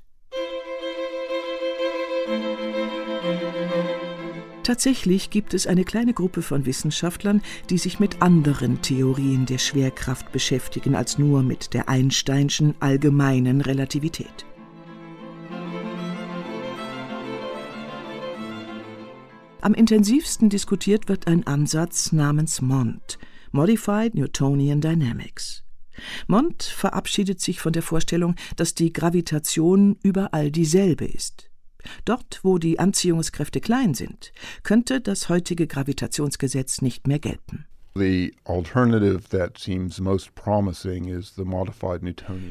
Tatsächlich 4.63 5.29
gibt 5.29 5.53
es 5.53 5.67
eine 5.67 5.83
kleine 5.83 6.13
Gruppe 6.13 6.41
von 6.41 6.65
Wissenschaftlern, 6.65 7.41
die 7.69 7.77
sich 7.77 7.99
mit 7.99 8.21
anderen 8.21 8.81
Theorien 8.81 9.45
der 9.45 9.57
Schwerkraft 9.57 10.31
beschäftigen 10.31 10.95
als 10.95 11.17
nur 11.17 11.43
mit 11.43 11.73
der 11.73 11.89
Einsteinschen 11.89 12.73
allgemeinen 12.79 13.59
Relativität. 13.59 14.45
Am 19.63 19.73
intensivsten 19.73 20.49
diskutiert 20.49 21.07
wird 21.07 21.27
ein 21.27 21.47
Ansatz 21.47 22.11
namens 22.11 22.61
MOND, 22.61 23.17
Modified 23.53 24.13
Newtonian 24.13 24.81
Dynamics. 24.81 25.63
MOND 26.27 26.63
verabschiedet 26.63 27.39
sich 27.39 27.61
von 27.61 27.71
der 27.71 27.81
Vorstellung, 27.81 28.35
dass 28.57 28.73
die 28.73 28.91
Gravitation 28.91 29.97
überall 30.03 30.51
dieselbe 30.51 31.05
ist. 31.05 31.49
Dort, 32.03 32.41
wo 32.43 32.57
die 32.57 32.77
Anziehungskräfte 32.77 33.61
klein 33.61 33.93
sind, 33.93 34.33
könnte 34.63 34.99
das 34.99 35.29
heutige 35.29 35.65
Gravitationsgesetz 35.65 36.81
nicht 36.81 37.07
mehr 37.07 37.19
gelten. 37.19 37.65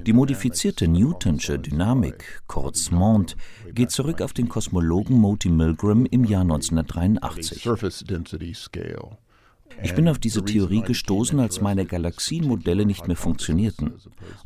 Die 0.07 0.13
modifizierte 0.13 0.87
Newtonsche 0.87 1.59
Dynamik, 1.59 2.43
kurz 2.47 2.93
MOND, 2.93 3.37
geht 3.75 3.91
zurück 3.91 4.23
auf 4.23 4.33
den 4.33 4.49
Kosmologen 4.49 5.19
Moti 5.19 5.49
Milgram 5.49 6.07
im 6.07 6.25
Jahr 6.25 6.43
1983. 6.43 7.65
Ich 9.83 9.95
bin 9.95 10.09
auf 10.09 10.19
diese 10.19 10.45
Theorie 10.45 10.83
gestoßen, 10.83 11.38
als 11.41 11.61
meine 11.61 11.87
Galaxienmodelle 11.87 12.87
nicht 12.87 13.07
mehr 13.09 13.17
funktionierten. 13.17 13.95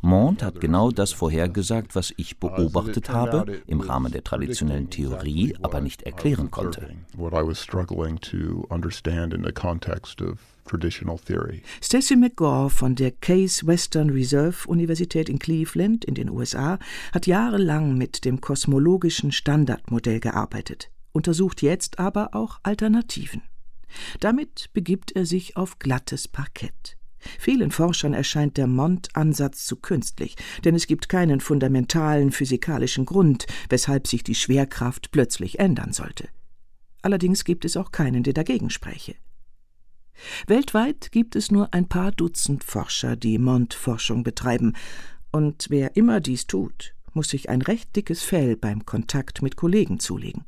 Mond 0.01 0.43
hat 0.43 0.59
genau 0.59 0.91
das 0.91 1.11
vorhergesagt, 1.11 1.95
was 1.95 2.13
ich 2.17 2.37
beobachtet 2.37 3.09
habe, 3.09 3.61
im 3.67 3.81
Rahmen 3.81 4.11
der 4.11 4.23
traditionellen 4.23 4.89
Theorie, 4.89 5.55
aber 5.61 5.81
nicht 5.81 6.03
erklären 6.03 6.51
konnte. 6.51 6.89
Stacy 11.81 12.15
McGaw 12.15 12.69
von 12.69 12.95
der 12.95 13.11
Case 13.11 13.65
Western 13.65 14.09
Reserve 14.09 14.67
Universität 14.67 15.29
in 15.29 15.39
Cleveland 15.39 16.05
in 16.05 16.15
den 16.15 16.29
USA 16.29 16.77
hat 17.13 17.25
jahrelang 17.27 17.97
mit 17.97 18.25
dem 18.25 18.41
kosmologischen 18.41 19.31
Standardmodell 19.31 20.19
gearbeitet, 20.19 20.89
untersucht 21.13 21.61
jetzt 21.61 21.99
aber 21.99 22.35
auch 22.35 22.59
Alternativen. 22.63 23.41
Damit 24.19 24.69
begibt 24.73 25.11
er 25.13 25.25
sich 25.25 25.57
auf 25.57 25.79
glattes 25.79 26.27
Parkett. 26.27 26.97
Vielen 27.39 27.71
Forschern 27.71 28.13
erscheint 28.13 28.57
der 28.57 28.67
Mond-Ansatz 28.67 29.65
zu 29.65 29.75
künstlich, 29.75 30.35
denn 30.63 30.75
es 30.75 30.87
gibt 30.87 31.09
keinen 31.09 31.39
fundamentalen 31.39 32.31
physikalischen 32.31 33.05
Grund, 33.05 33.47
weshalb 33.69 34.07
sich 34.07 34.23
die 34.23 34.35
Schwerkraft 34.35 35.11
plötzlich 35.11 35.59
ändern 35.59 35.93
sollte. 35.93 36.29
Allerdings 37.01 37.43
gibt 37.43 37.65
es 37.65 37.77
auch 37.77 37.91
keinen, 37.91 38.23
der 38.23 38.33
dagegen 38.33 38.69
spräche. 38.69 39.15
Weltweit 40.47 41.11
gibt 41.11 41.35
es 41.35 41.51
nur 41.51 41.73
ein 41.73 41.87
paar 41.87 42.11
Dutzend 42.11 42.63
Forscher, 42.63 43.15
die 43.15 43.37
Mond-Forschung 43.37 44.23
betreiben, 44.23 44.73
und 45.31 45.67
wer 45.69 45.95
immer 45.95 46.19
dies 46.21 46.47
tut, 46.47 46.95
muss 47.13 47.29
sich 47.29 47.49
ein 47.49 47.61
recht 47.61 47.95
dickes 47.95 48.23
Fell 48.23 48.55
beim 48.55 48.85
Kontakt 48.85 49.41
mit 49.41 49.55
Kollegen 49.55 49.99
zulegen. 49.99 50.45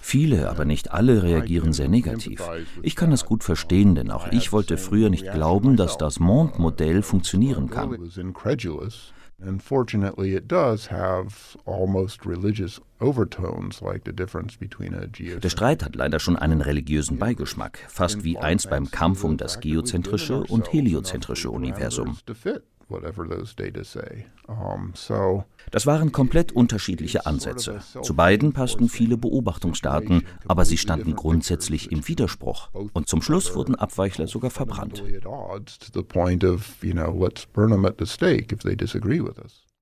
Viele, 0.00 0.48
aber 0.48 0.64
nicht 0.64 0.90
alle 0.90 1.22
reagieren 1.22 1.74
sehr 1.74 1.88
negativ. 1.88 2.40
Ich 2.82 2.96
kann 2.96 3.10
das 3.10 3.26
gut 3.26 3.44
verstehen, 3.44 3.94
denn 3.94 4.10
auch 4.10 4.32
ich 4.32 4.52
wollte 4.52 4.78
früher 4.78 5.10
nicht 5.10 5.30
glauben, 5.30 5.76
dass 5.76 5.98
das 5.98 6.18
Mond-Modell 6.18 7.02
funktionieren 7.02 7.68
kann. 7.68 7.94
Unfortunately, 9.42 10.36
it 10.36 10.52
does 10.52 10.90
have 10.90 11.56
almost 11.64 12.26
religious 12.26 12.78
overtones, 13.00 13.80
like 13.80 14.02
the 14.04 14.12
difference 14.12 14.54
between 14.58 14.94
a 14.94 15.06
Der 15.06 15.48
Streit 15.48 15.82
hat 15.82 15.96
leider 15.96 16.18
schon 16.20 16.36
einen 16.36 16.60
religiösen 16.60 17.18
Beigeschmack, 17.18 17.78
fast 17.88 18.22
wie 18.22 18.36
einst 18.36 18.68
beim 18.68 18.90
Kampf 18.90 19.24
um 19.24 19.38
das 19.38 19.60
geozentrische 19.60 20.42
und 20.42 20.70
heliozentrische 20.74 21.50
Universum. 21.50 22.18
Das 25.70 25.86
waren 25.86 26.12
komplett 26.12 26.52
unterschiedliche 26.52 27.26
Ansätze. 27.26 27.80
Zu 28.02 28.14
beiden 28.14 28.52
passten 28.52 28.88
viele 28.88 29.16
Beobachtungsdaten, 29.16 30.26
aber 30.46 30.64
sie 30.64 30.78
standen 30.78 31.14
grundsätzlich 31.14 31.92
im 31.92 32.06
Widerspruch. 32.08 32.70
Und 32.92 33.08
zum 33.08 33.22
Schluss 33.22 33.54
wurden 33.54 33.74
Abweichler 33.74 34.26
sogar 34.26 34.50
verbrannt. 34.50 35.02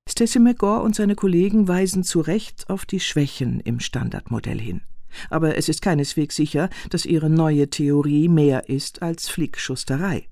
Stacy 0.07 0.39
McGaw 0.39 0.83
und 0.83 0.95
seine 0.95 1.15
Kollegen 1.15 1.67
weisen 1.67 2.03
zu 2.03 2.21
Recht 2.21 2.69
auf 2.69 2.85
die 2.85 2.99
Schwächen 2.99 3.59
im 3.59 3.79
Standardmodell 3.79 4.59
hin. 4.59 4.81
Aber 5.29 5.57
es 5.57 5.69
ist 5.69 5.81
keineswegs 5.81 6.35
sicher, 6.35 6.69
dass 6.89 7.05
ihre 7.05 7.29
neue 7.29 7.69
Theorie 7.69 8.27
mehr 8.27 8.69
ist 8.69 9.01
als 9.01 9.29
Flickschusterei. 9.29 10.27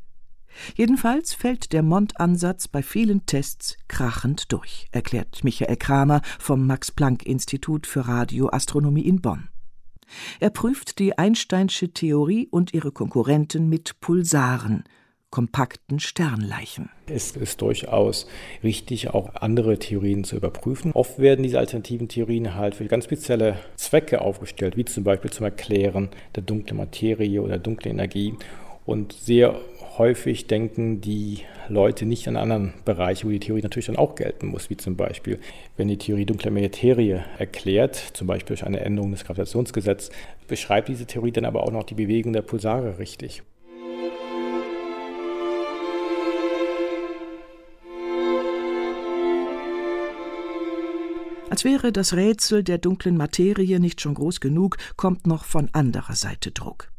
Jedenfalls 0.75 1.33
fällt 1.33 1.73
der 1.73 1.83
Mond-Ansatz 1.83 2.67
bei 2.67 2.81
vielen 2.83 3.25
Tests 3.25 3.77
krachend 3.87 4.51
durch, 4.51 4.87
erklärt 4.91 5.43
Michael 5.43 5.77
Kramer 5.77 6.21
vom 6.39 6.65
Max-Planck-Institut 6.67 7.87
für 7.87 8.07
Radioastronomie 8.07 9.07
in 9.07 9.21
Bonn. 9.21 9.49
Er 10.39 10.49
prüft 10.49 10.99
die 10.99 11.17
Einsteinsche 11.17 11.89
Theorie 11.89 12.47
und 12.49 12.73
ihre 12.73 12.91
Konkurrenten 12.91 13.67
mit 13.69 13.99
Pulsaren, 13.99 14.83
kompakten 15.29 15.99
Sternleichen. 15.99 16.89
Es 17.07 17.31
ist 17.31 17.61
durchaus 17.61 18.27
wichtig, 18.61 19.09
auch 19.09 19.35
andere 19.35 19.77
Theorien 19.77 20.23
zu 20.23 20.37
überprüfen. 20.37 20.93
Oft 20.93 21.19
werden 21.19 21.43
diese 21.43 21.59
alternativen 21.59 22.07
Theorien 22.07 22.55
halt 22.55 22.75
für 22.75 22.85
ganz 22.85 23.05
spezielle 23.05 23.59
Zwecke 23.75 24.21
aufgestellt, 24.21 24.77
wie 24.77 24.85
zum 24.85 25.03
Beispiel 25.03 25.31
zum 25.31 25.45
Erklären 25.45 26.09
der 26.35 26.43
dunklen 26.43 26.77
Materie 26.77 27.41
oder 27.41 27.57
dunklen 27.57 27.95
Energie. 27.95 28.35
Und 28.85 29.11
sehr 29.11 29.59
häufig 29.97 30.47
denken 30.47 31.01
die 31.01 31.39
Leute 31.69 32.05
nicht 32.05 32.27
an 32.27 32.37
anderen 32.37 32.73
Bereiche, 32.85 33.25
wo 33.25 33.29
die 33.29 33.39
Theorie 33.39 33.61
natürlich 33.61 33.87
dann 33.87 33.97
auch 33.97 34.15
gelten 34.15 34.47
muss, 34.47 34.69
wie 34.69 34.77
zum 34.77 34.95
Beispiel, 34.95 35.39
wenn 35.75 35.87
die 35.87 35.97
Theorie 35.97 36.25
dunkler 36.25 36.51
Materie 36.51 37.25
erklärt, 37.37 37.95
zum 38.13 38.27
Beispiel 38.27 38.55
durch 38.55 38.65
eine 38.65 38.79
Änderung 38.79 39.11
des 39.11 39.25
Gravitationsgesetzes, 39.25 40.11
beschreibt 40.47 40.87
diese 40.87 41.05
Theorie 41.05 41.31
dann 41.31 41.45
aber 41.45 41.63
auch 41.63 41.71
noch 41.71 41.83
die 41.83 41.95
Bewegung 41.95 42.33
der 42.33 42.41
Pulsare 42.41 42.99
richtig. 42.99 43.43
Als 51.49 51.63
wäre 51.63 51.91
das 51.91 52.13
Rätsel 52.13 52.63
der 52.63 52.77
dunklen 52.77 53.17
Materie 53.17 53.79
nicht 53.79 54.01
schon 54.01 54.13
groß 54.13 54.41
genug, 54.41 54.77
kommt 54.95 55.25
noch 55.25 55.43
von 55.45 55.69
anderer 55.71 56.13
Seite 56.13 56.51
Druck. 56.51 56.91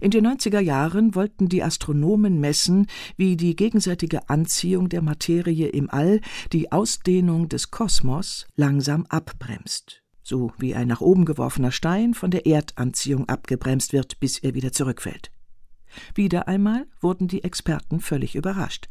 In 0.00 0.10
den 0.10 0.26
90er 0.26 0.60
Jahren 0.60 1.14
wollten 1.14 1.48
die 1.48 1.62
Astronomen 1.62 2.40
messen, 2.40 2.86
wie 3.16 3.36
die 3.36 3.56
gegenseitige 3.56 4.28
Anziehung 4.28 4.88
der 4.88 5.02
Materie 5.02 5.68
im 5.68 5.90
All 5.90 6.20
die 6.52 6.72
Ausdehnung 6.72 7.48
des 7.48 7.70
Kosmos 7.70 8.46
langsam 8.56 9.06
abbremst, 9.08 10.02
so 10.22 10.52
wie 10.58 10.74
ein 10.74 10.88
nach 10.88 11.00
oben 11.00 11.24
geworfener 11.24 11.72
Stein 11.72 12.14
von 12.14 12.30
der 12.30 12.46
Erdanziehung 12.46 13.28
abgebremst 13.28 13.92
wird, 13.92 14.20
bis 14.20 14.38
er 14.38 14.54
wieder 14.54 14.72
zurückfällt. 14.72 15.30
Wieder 16.14 16.48
einmal 16.48 16.86
wurden 17.00 17.28
die 17.28 17.44
Experten 17.44 18.00
völlig 18.00 18.34
überrascht. 18.34 18.88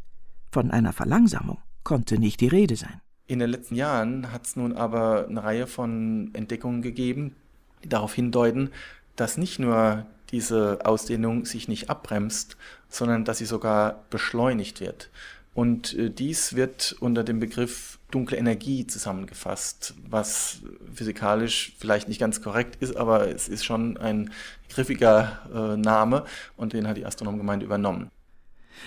Von 0.51 0.71
einer 0.71 0.93
Verlangsamung 0.93 1.59
konnte 1.83 2.17
nicht 2.17 2.41
die 2.41 2.47
Rede 2.47 2.75
sein. 2.75 3.01
In 3.27 3.39
den 3.39 3.49
letzten 3.49 3.75
Jahren 3.75 4.31
hat 4.31 4.45
es 4.45 4.55
nun 4.55 4.73
aber 4.73 5.27
eine 5.27 5.43
Reihe 5.43 5.67
von 5.67 6.31
Entdeckungen 6.33 6.81
gegeben, 6.81 7.35
die 7.83 7.89
darauf 7.89 8.13
hindeuten, 8.13 8.71
dass 9.15 9.37
nicht 9.37 9.59
nur 9.59 10.05
diese 10.31 10.79
Ausdehnung 10.83 11.45
sich 11.45 11.67
nicht 11.67 11.89
abbremst, 11.89 12.57
sondern 12.89 13.25
dass 13.25 13.37
sie 13.37 13.45
sogar 13.45 14.05
beschleunigt 14.09 14.79
wird. 14.81 15.09
Und 15.53 15.93
äh, 15.95 16.11
dies 16.11 16.55
wird 16.55 16.95
unter 16.99 17.23
dem 17.23 17.39
Begriff 17.39 17.97
dunkle 18.11 18.37
Energie 18.37 18.85
zusammengefasst, 18.85 19.95
was 20.07 20.61
physikalisch 20.93 21.73
vielleicht 21.79 22.07
nicht 22.07 22.19
ganz 22.19 22.41
korrekt 22.41 22.77
ist, 22.79 22.95
aber 22.95 23.27
es 23.27 23.47
ist 23.49 23.65
schon 23.65 23.97
ein 23.97 24.31
griffiger 24.69 25.39
äh, 25.51 25.77
Name 25.77 26.25
und 26.55 26.73
den 26.73 26.87
hat 26.87 26.97
die 26.97 27.05
Astronomgemeinde 27.05 27.65
übernommen. 27.65 28.11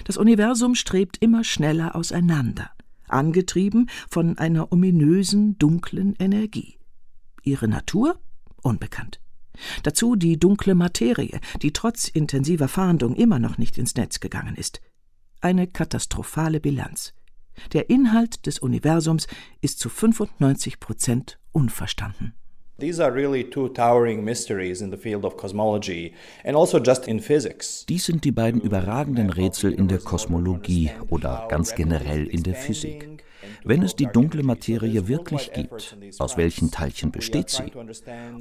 Das 0.04 0.16
Universum 0.16 0.74
strebt 0.74 1.16
immer 1.20 1.42
schneller 1.42 1.96
auseinander, 1.96 2.70
angetrieben 3.08 3.90
von 4.08 4.38
einer 4.38 4.72
ominösen 4.72 5.58
dunklen 5.58 6.14
Energie. 6.18 6.78
Ihre 7.42 7.66
Natur 7.66 8.18
unbekannt. 8.62 9.20
Dazu 9.82 10.16
die 10.16 10.38
dunkle 10.38 10.74
Materie, 10.74 11.40
die 11.62 11.72
trotz 11.72 12.08
intensiver 12.08 12.68
Fahndung 12.68 13.14
immer 13.14 13.38
noch 13.38 13.58
nicht 13.58 13.78
ins 13.78 13.94
Netz 13.94 14.20
gegangen 14.20 14.56
ist. 14.56 14.80
Eine 15.40 15.66
katastrophale 15.66 16.60
Bilanz. 16.60 17.14
Der 17.72 17.90
Inhalt 17.90 18.46
des 18.46 18.58
Universums 18.58 19.26
ist 19.60 19.78
zu 19.78 19.88
95 19.88 20.80
Prozent 20.80 21.38
unverstanden. 21.52 22.34
These 22.78 23.04
are 23.04 23.12
really 23.12 23.44
two 23.44 23.68
towering 23.68 24.24
mysteries 24.24 24.80
in 24.80 24.90
the 24.90 24.96
field 24.96 25.26
of 25.26 25.36
cosmology 25.36 26.14
and 26.44 26.56
also 26.56 26.78
just 26.78 27.06
in 27.06 27.20
physics. 27.20 27.84
Dies 27.86 28.06
sind 28.06 28.24
die 28.24 28.32
beiden 28.32 28.62
überragenden 28.62 29.28
Rätsel 29.28 29.72
in 29.72 29.86
der 29.88 29.98
Kosmologie 29.98 30.90
oder 31.10 31.46
ganz 31.50 31.74
generell 31.74 32.26
in 32.26 32.42
der 32.42 32.54
Physik. 32.54 33.19
Wenn 33.64 33.82
es 33.82 33.96
die 33.96 34.06
dunkle 34.06 34.42
Materie 34.42 35.08
wirklich 35.08 35.52
gibt, 35.52 35.96
aus 36.18 36.36
welchen 36.36 36.70
Teilchen 36.70 37.10
besteht 37.10 37.50
sie? 37.50 37.72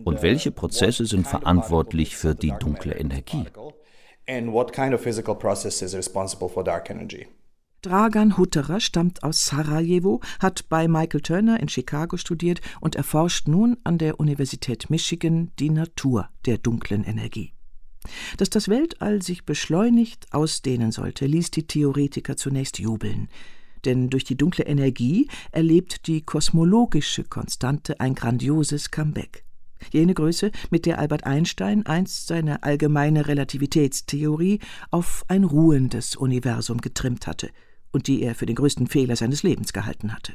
Und 0.03 0.21
welche 0.21 0.51
Prozesse 0.51 1.05
sind 1.05 1.27
verantwortlich 1.27 2.15
für 2.15 2.35
die 2.35 2.53
dunkle 2.59 2.95
Energie? 2.95 3.45
Dragan 7.81 8.37
Hutterer 8.37 8.81
stammt 8.81 9.23
aus 9.23 9.45
Sarajevo, 9.45 10.19
hat 10.39 10.67
bei 10.67 10.87
Michael 10.89 11.21
Turner 11.21 11.59
in 11.61 11.69
Chicago 11.69 12.17
studiert 12.17 12.59
und 12.81 12.95
erforscht 12.95 13.47
nun 13.47 13.77
an 13.85 13.97
der 13.97 14.19
Universität 14.19 14.89
Michigan 14.89 15.51
die 15.59 15.69
Natur 15.69 16.29
der 16.45 16.57
dunklen 16.57 17.05
Energie. 17.05 17.53
Dass 18.37 18.49
das 18.49 18.67
Weltall 18.67 19.21
sich 19.21 19.45
beschleunigt 19.45 20.27
ausdehnen 20.31 20.91
sollte, 20.91 21.25
ließ 21.25 21.51
die 21.51 21.67
Theoretiker 21.67 22.35
zunächst 22.35 22.79
jubeln 22.79 23.29
denn 23.85 24.09
durch 24.09 24.23
die 24.23 24.37
dunkle 24.37 24.65
Energie 24.65 25.27
erlebt 25.51 26.07
die 26.07 26.21
kosmologische 26.21 27.23
Konstante 27.23 27.99
ein 27.99 28.15
grandioses 28.15 28.91
Comeback. 28.91 29.43
Jene 29.91 30.13
Größe, 30.13 30.51
mit 30.69 30.85
der 30.85 30.99
Albert 30.99 31.25
Einstein 31.25 31.85
einst 31.85 32.27
seine 32.27 32.63
allgemeine 32.63 33.27
Relativitätstheorie 33.27 34.59
auf 34.91 35.23
ein 35.27 35.43
ruhendes 35.43 36.15
Universum 36.15 36.79
getrimmt 36.79 37.27
hatte 37.27 37.49
und 37.91 38.07
die 38.07 38.21
er 38.21 38.35
für 38.35 38.45
den 38.45 38.55
größten 38.55 38.87
Fehler 38.87 39.15
seines 39.15 39.43
Lebens 39.43 39.73
gehalten 39.73 40.13
hatte. 40.13 40.33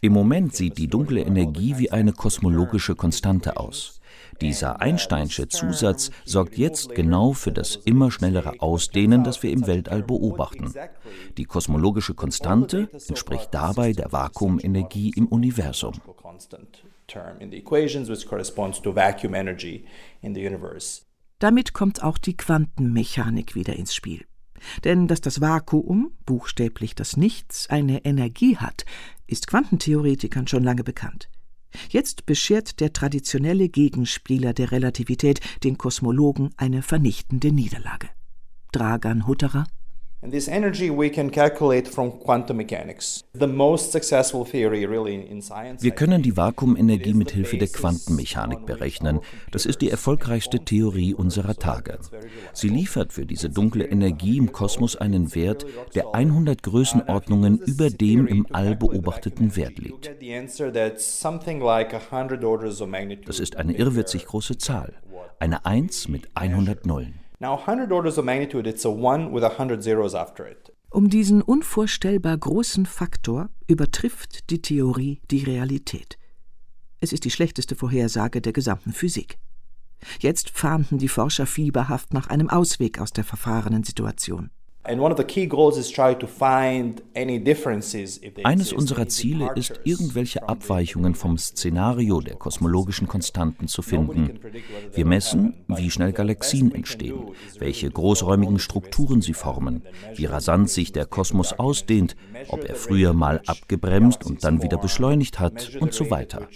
Im 0.00 0.12
Moment 0.14 0.56
sieht 0.56 0.78
die 0.78 0.88
dunkle 0.88 1.20
Energie 1.20 1.76
wie 1.76 1.92
eine 1.92 2.14
kosmologische 2.14 2.94
Konstante 2.94 3.58
aus. 3.58 3.99
Dieser 4.40 4.80
Einsteinsche 4.80 5.48
Zusatz 5.48 6.10
sorgt 6.24 6.56
jetzt 6.56 6.94
genau 6.94 7.32
für 7.32 7.52
das 7.52 7.76
immer 7.76 8.10
schnellere 8.10 8.60
Ausdehnen, 8.60 9.22
das 9.22 9.42
wir 9.42 9.50
im 9.50 9.66
Weltall 9.66 10.02
beobachten. 10.02 10.72
Die 11.36 11.44
kosmologische 11.44 12.14
Konstante 12.14 12.88
entspricht 13.08 13.48
dabei 13.52 13.92
der 13.92 14.12
Vakuumenergie 14.12 15.12
im 15.14 15.26
Universum. 15.26 15.94
Damit 21.38 21.72
kommt 21.72 22.02
auch 22.02 22.18
die 22.18 22.36
Quantenmechanik 22.36 23.54
wieder 23.54 23.76
ins 23.76 23.94
Spiel. 23.94 24.24
Denn 24.84 25.08
dass 25.08 25.20
das 25.20 25.40
Vakuum, 25.40 26.12
buchstäblich 26.26 26.94
das 26.94 27.16
Nichts, 27.16 27.68
eine 27.70 28.04
Energie 28.04 28.56
hat, 28.56 28.84
ist 29.26 29.46
Quantentheoretikern 29.46 30.46
schon 30.46 30.62
lange 30.62 30.84
bekannt. 30.84 31.30
Jetzt 31.88 32.26
beschert 32.26 32.80
der 32.80 32.92
traditionelle 32.92 33.68
Gegenspieler 33.68 34.52
der 34.52 34.72
Relativität 34.72 35.40
den 35.64 35.78
Kosmologen 35.78 36.50
eine 36.56 36.82
vernichtende 36.82 37.52
Niederlage. 37.52 38.08
Dragan 38.72 39.26
Hutterer 39.26 39.66
And 40.22 40.32
this 40.32 40.48
energy 40.48 40.90
we 40.90 41.08
can 41.08 41.30
calculate 41.30 41.88
from 41.88 42.20
quantum 42.20 42.58
mechanics. 42.58 43.24
The 43.32 43.46
most 43.46 43.90
successful 43.90 44.44
theory 44.44 44.84
really 44.84 45.14
in 45.14 45.40
science. 45.40 45.82
Wir 45.82 45.92
können 45.92 46.20
die 46.22 46.36
Vakuumenergie 46.36 47.14
mit 47.14 47.30
Hilfe 47.30 47.56
der 47.56 47.68
Quantenmechanik 47.68 48.66
berechnen. 48.66 49.20
Das 49.50 49.64
ist 49.64 49.80
die 49.80 49.88
erfolgreichste 49.90 50.60
Theorie 50.60 51.14
unserer 51.14 51.54
Tage. 51.54 51.98
Sie 52.52 52.68
liefert 52.68 53.14
für 53.14 53.24
diese 53.24 53.48
dunkle 53.48 53.86
Energie 53.86 54.36
im 54.36 54.52
Kosmos 54.52 54.94
einen 54.94 55.34
Wert, 55.34 55.64
der 55.94 56.14
100 56.14 56.62
Größenordnungen 56.62 57.58
über 57.58 57.88
dem 57.88 58.26
im 58.26 58.46
All 58.50 58.76
beobachteten 58.76 59.56
Wert 59.56 59.78
liegt. 59.78 60.10
Das 63.26 63.40
ist 63.40 63.56
eine 63.56 63.72
irrwitzig 63.72 64.26
große 64.26 64.58
Zahl, 64.58 64.92
eine 65.38 65.64
1 65.64 66.08
mit 66.08 66.28
100 66.34 66.84
Nullen. 66.84 67.19
Now 67.42 67.56
100 67.56 67.90
orders 67.90 68.18
of 68.18 68.26
magnitude, 68.26 68.68
it's 68.68 68.84
a 68.84 68.90
1 68.90 69.32
with 69.32 69.42
100 69.42 69.82
zeros 69.82 70.14
after 70.14 70.46
it. 70.46 70.74
Um 70.90 71.08
diesen 71.08 71.40
unvorstellbar 71.40 72.36
großen 72.36 72.84
Faktor 72.84 73.48
übertrifft 73.66 74.50
die 74.50 74.60
Theorie 74.60 75.22
die 75.30 75.44
Realität. 75.44 76.18
Es 77.00 77.14
ist 77.14 77.24
die 77.24 77.30
schlechteste 77.30 77.76
Vorhersage 77.76 78.42
der 78.42 78.52
gesamten 78.52 78.92
Physik. 78.92 79.38
Jetzt 80.18 80.50
fahnden 80.50 80.98
die 80.98 81.08
Forscher 81.08 81.46
fieberhaft 81.46 82.12
nach 82.12 82.26
einem 82.26 82.50
Ausweg 82.50 83.00
aus 83.00 83.10
der 83.10 83.24
verfahrenen 83.24 83.84
Situation. 83.84 84.50
Eines 88.44 88.72
unserer 88.72 89.08
Ziele 89.08 89.50
ist, 89.54 89.78
irgendwelche 89.84 90.48
Abweichungen 90.48 91.14
vom 91.14 91.36
Szenario 91.36 92.20
der 92.22 92.36
kosmologischen 92.36 93.06
Konstanten 93.06 93.68
zu 93.68 93.82
finden. 93.82 94.40
Wir 94.94 95.04
messen, 95.04 95.52
wie 95.68 95.90
schnell 95.90 96.12
Galaxien 96.12 96.74
entstehen, 96.74 97.24
welche 97.58 97.90
großräumigen 97.90 98.58
Strukturen 98.58 99.20
sie 99.20 99.34
formen, 99.34 99.82
wie 100.14 100.24
rasant 100.24 100.70
sich 100.70 100.92
der 100.92 101.04
Kosmos 101.04 101.52
ausdehnt, 101.52 102.16
ob 102.48 102.64
er 102.64 102.74
früher 102.74 103.12
mal 103.12 103.42
abgebremst 103.46 104.24
und 104.24 104.44
dann 104.44 104.62
wieder 104.62 104.78
beschleunigt 104.78 105.38
hat 105.38 105.76
und 105.78 105.92
so 105.92 106.10
weiter. 106.10 106.48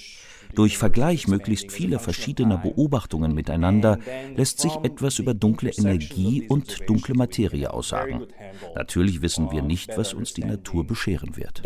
Durch 0.55 0.79
Vergleich 0.79 1.27
möglichst 1.29 1.73
vieler 1.73 1.99
verschiedener 1.99 2.59
Beobachtungen 2.59 3.35
miteinander 3.35 3.99
lässt 4.37 4.61
sich 4.61 4.73
etwas 4.83 5.19
über 5.19 5.35
dunkle 5.35 5.71
Energie 5.71 6.47
und 6.49 6.89
dunkle 6.89 7.15
Materie 7.15 7.73
aussagen. 7.73 8.27
Natürlich 8.75 9.23
wissen 9.23 9.51
wir 9.51 9.63
nicht, 9.63 9.97
was 9.97 10.15
uns 10.15 10.35
die 10.35 10.45
Natur 10.45 10.87
bescheren 10.87 11.37
wird. 11.37 11.63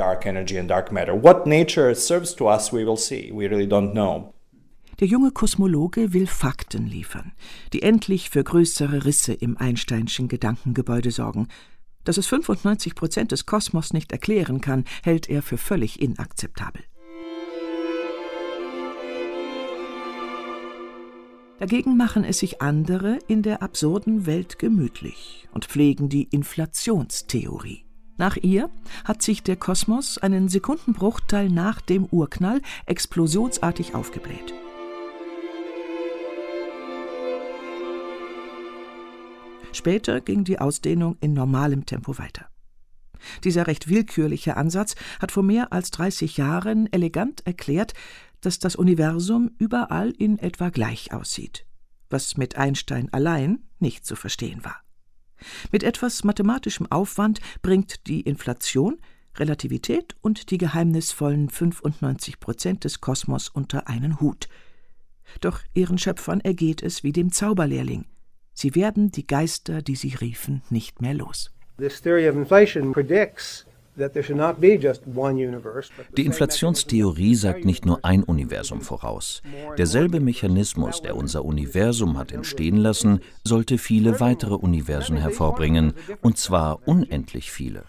Der 5.01 5.07
junge 5.07 5.31
Kosmologe 5.31 6.13
will 6.13 6.27
Fakten 6.27 6.87
liefern, 6.87 7.33
die 7.73 7.83
endlich 7.83 8.31
für 8.31 8.43
größere 8.43 9.05
Risse 9.05 9.33
im 9.33 9.57
Einsteinschen 9.57 10.27
Gedankengebäude 10.27 11.13
sorgen. 11.13 11.47
Dass 12.03 12.17
es 12.17 12.27
95 12.27 12.95
Prozent 12.97 13.33
des 13.33 13.47
Kosmos 13.47 13.93
nicht 13.93 14.11
erklären 14.11 14.61
kann, 14.61 14.85
hält 15.05 15.29
er 15.29 15.43
für 15.43 15.59
völlig 15.59 16.01
inakzeptabel. 16.01 16.83
Dagegen 21.59 21.97
machen 21.97 22.23
es 22.23 22.39
sich 22.39 22.63
andere 22.63 23.19
in 23.27 23.43
der 23.43 23.63
absurden 23.63 24.27
Welt 24.27 24.61
gemütlich 24.61 25.49
und 25.53 25.65
pflegen 25.65 26.09
die 26.09 26.23
Inflationstheorie. 26.23 27.85
Nach 28.17 28.37
ihr 28.37 28.71
hat 29.05 29.23
sich 29.23 29.43
der 29.43 29.57
Kosmos 29.57 30.19
einen 30.19 30.49
Sekundenbruchteil 30.49 31.49
nach 31.49 31.81
dem 31.81 32.05
Urknall 32.07 32.61
explosionsartig 32.87 33.95
aufgebläht. 33.97 34.55
Später 39.73 40.21
ging 40.21 40.45
die 40.45 40.61
Ausdehnung 40.61 41.17
in 41.21 41.33
normalem 41.33 41.87
Tempo 41.87 42.19
weiter. 42.19 42.47
Dieser 43.45 43.67
recht 43.67 43.89
willkürliche 43.89 44.57
Ansatz 44.57 44.95
hat 45.21 45.33
vor 45.33 45.43
mehr 45.43 45.73
als 45.73 45.91
30 45.91 46.37
Jahren 46.37 46.93
elegant 46.93 47.47
erklärt, 47.47 47.95
dass 48.41 48.59
das 48.59 48.77
Universum 48.77 49.51
überall 49.59 50.11
in 50.11 50.39
etwa 50.39 50.71
gleich 50.71 51.13
aussieht, 51.13 51.67
was 52.11 52.37
mit 52.37 52.57
Einstein 52.57 53.13
allein 53.13 53.65
nicht 53.79 54.07
zu 54.07 54.17
verstehen 54.17 54.65
war. 54.65 54.83
Mit 55.71 55.83
etwas 55.83 56.25
mathematischem 56.25 56.91
Aufwand 56.91 57.41
bringt 57.63 58.07
die 58.07 58.21
Inflation 58.23 58.99
Relativität 59.37 60.17
und 60.21 60.51
die 60.51 60.59
geheimnisvollen 60.59 61.49
95 61.49 62.41
Prozent 62.41 62.85
des 62.85 63.01
Kosmos 63.01 63.49
unter 63.49 63.89
einen 63.89 64.21
Hut. 64.21 64.49
Doch 65.41 65.61
ihren 65.75 65.99
Schöpfern 65.99 66.41
ergeht 66.41 66.83
es 66.83 67.05
wie 67.05 67.13
dem 67.13 67.33
Zauberlehrling. 67.33 68.07
Sie 68.53 68.75
werden 68.75 69.13
die 69.13 69.27
Geister, 69.27 69.83
die 69.83 69.95
sie 69.95 70.15
riefen, 70.15 70.63
nicht 70.71 71.01
mehr 71.01 71.15
los. 71.15 71.53
This 71.77 72.01
theory 72.01 72.29
of 72.29 72.35
inflation 72.35 72.93
predicts 72.93 73.65
die 76.17 76.27
Inflationstheorie 76.27 77.35
sagt 77.35 77.65
nicht 77.65 77.85
nur 77.87 78.05
ein 78.05 78.23
Universum 78.23 78.81
voraus. 78.81 79.43
Derselbe 79.77 80.21
Mechanismus, 80.21 81.03
der 81.03 81.17
unser 81.17 81.45
Universum 81.45 82.19
hat 82.19 82.33
entstehen 82.33 82.77
lassen, 82.77 83.21
sollte 83.45 83.79
viele 83.79 84.21
weitere 84.21 84.55
Universen 84.55 85.17
hervorbringen, 85.17 85.95
und 86.23 86.39
zwar 86.39 86.87
unendlich 86.87 87.51
viele. 87.51 87.85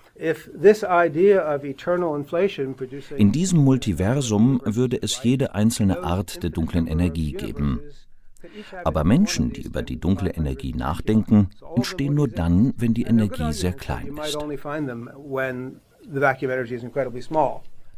In 3.15 3.31
diesem 3.31 3.59
Multiversum 3.59 4.61
würde 4.65 5.01
es 5.01 5.23
jede 5.23 5.55
einzelne 5.55 6.03
Art 6.03 6.43
der 6.43 6.49
dunklen 6.49 6.87
Energie 6.87 7.31
geben. 7.31 7.79
Aber 8.83 9.03
Menschen, 9.03 9.51
die 9.51 9.63
über 9.63 9.81
die 9.81 9.99
dunkle 9.99 10.31
Energie 10.31 10.73
nachdenken, 10.73 11.49
entstehen 11.75 12.15
nur 12.15 12.27
dann, 12.27 12.73
wenn 12.77 12.93
die 12.93 13.03
Energie 13.03 13.51
sehr 13.51 13.73
klein 13.73 14.17
ist. 14.17 14.37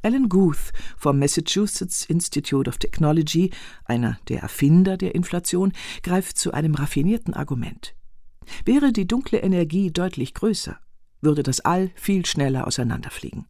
Alan 0.04 0.30
Guth 0.30 0.74
vom 0.98 1.20
Massachusetts 1.20 2.06
Institute 2.06 2.68
of 2.68 2.78
Technology, 2.78 3.52
einer 3.86 4.20
der 4.30 4.42
Erfinder 4.42 4.98
der 4.98 5.14
Inflation, 5.16 5.74
greift 6.02 6.38
zu 6.38 6.52
einem 6.52 6.76
raffinierten 6.76 7.34
Argument. 7.34 7.94
Wäre 8.66 8.92
die 8.92 9.08
dunkle 9.08 9.40
Energie 9.40 9.92
deutlich 9.92 10.34
größer, 10.34 10.78
würde 11.22 11.44
das 11.44 11.60
All 11.60 11.92
viel 11.96 12.26
schneller 12.26 12.68
auseinanderfliegen. 12.68 13.46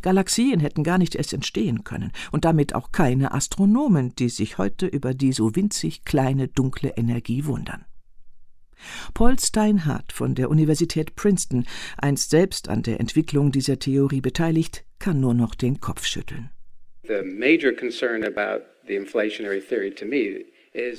Galaxien 0.00 0.60
hätten 0.60 0.84
gar 0.84 0.98
nicht 0.98 1.16
erst 1.16 1.32
entstehen 1.32 1.82
können 1.82 2.12
und 2.30 2.44
damit 2.44 2.74
auch 2.74 2.92
keine 2.92 3.32
Astronomen, 3.32 4.14
die 4.14 4.28
sich 4.28 4.58
heute 4.58 4.86
über 4.86 5.12
die 5.12 5.32
so 5.32 5.56
winzig 5.56 6.04
kleine 6.04 6.46
dunkle 6.46 6.90
Energie 6.90 7.44
wundern. 7.46 7.84
Paul 9.14 9.38
Steinhardt 9.38 10.12
von 10.12 10.34
der 10.34 10.50
Universität 10.50 11.14
Princeton, 11.16 11.66
einst 11.98 12.30
selbst 12.30 12.68
an 12.68 12.82
der 12.82 13.00
Entwicklung 13.00 13.52
dieser 13.52 13.78
Theorie 13.78 14.20
beteiligt, 14.20 14.84
kann 14.98 15.20
nur 15.20 15.34
noch 15.34 15.54
den 15.54 15.80
Kopf 15.80 16.06
schütteln. 16.06 16.50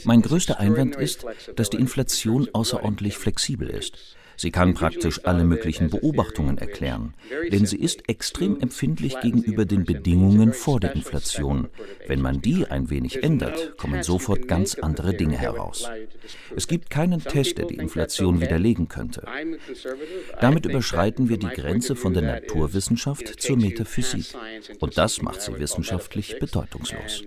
Mein 0.03 0.21
größter 0.21 0.59
Einwand 0.59 0.95
ist, 0.97 1.25
dass 1.55 1.69
die 1.69 1.77
Inflation 1.77 2.49
außerordentlich 2.53 3.17
flexibel 3.17 3.69
ist. 3.69 4.15
Sie 4.35 4.51
kann 4.51 4.73
praktisch 4.73 5.25
alle 5.25 5.43
möglichen 5.43 5.89
Beobachtungen 5.89 6.57
erklären, 6.57 7.13
denn 7.51 7.65
sie 7.65 7.77
ist 7.77 8.09
extrem 8.09 8.59
empfindlich 8.59 9.19
gegenüber 9.21 9.65
den 9.65 9.83
Bedingungen 9.83 10.53
vor 10.53 10.79
der 10.79 10.95
Inflation. 10.95 11.69
Wenn 12.07 12.21
man 12.21 12.41
die 12.41 12.65
ein 12.65 12.89
wenig 12.89 13.23
ändert, 13.23 13.77
kommen 13.77 14.03
sofort 14.03 14.47
ganz 14.47 14.75
andere 14.75 15.13
Dinge 15.13 15.37
heraus. 15.37 15.89
Es 16.55 16.67
gibt 16.67 16.89
keinen 16.89 17.23
Test, 17.23 17.57
der 17.57 17.65
die 17.65 17.77
Inflation 17.77 18.41
widerlegen 18.41 18.87
könnte. 18.87 19.25
Damit 20.41 20.65
überschreiten 20.65 21.29
wir 21.29 21.37
die 21.37 21.47
Grenze 21.47 21.95
von 21.95 22.13
der 22.13 22.23
Naturwissenschaft 22.23 23.41
zur 23.41 23.57
Metaphysik. 23.57 24.25
Und 24.79 24.97
das 24.97 25.21
macht 25.21 25.41
sie 25.41 25.59
wissenschaftlich 25.59 26.39
bedeutungslos. 26.39 27.23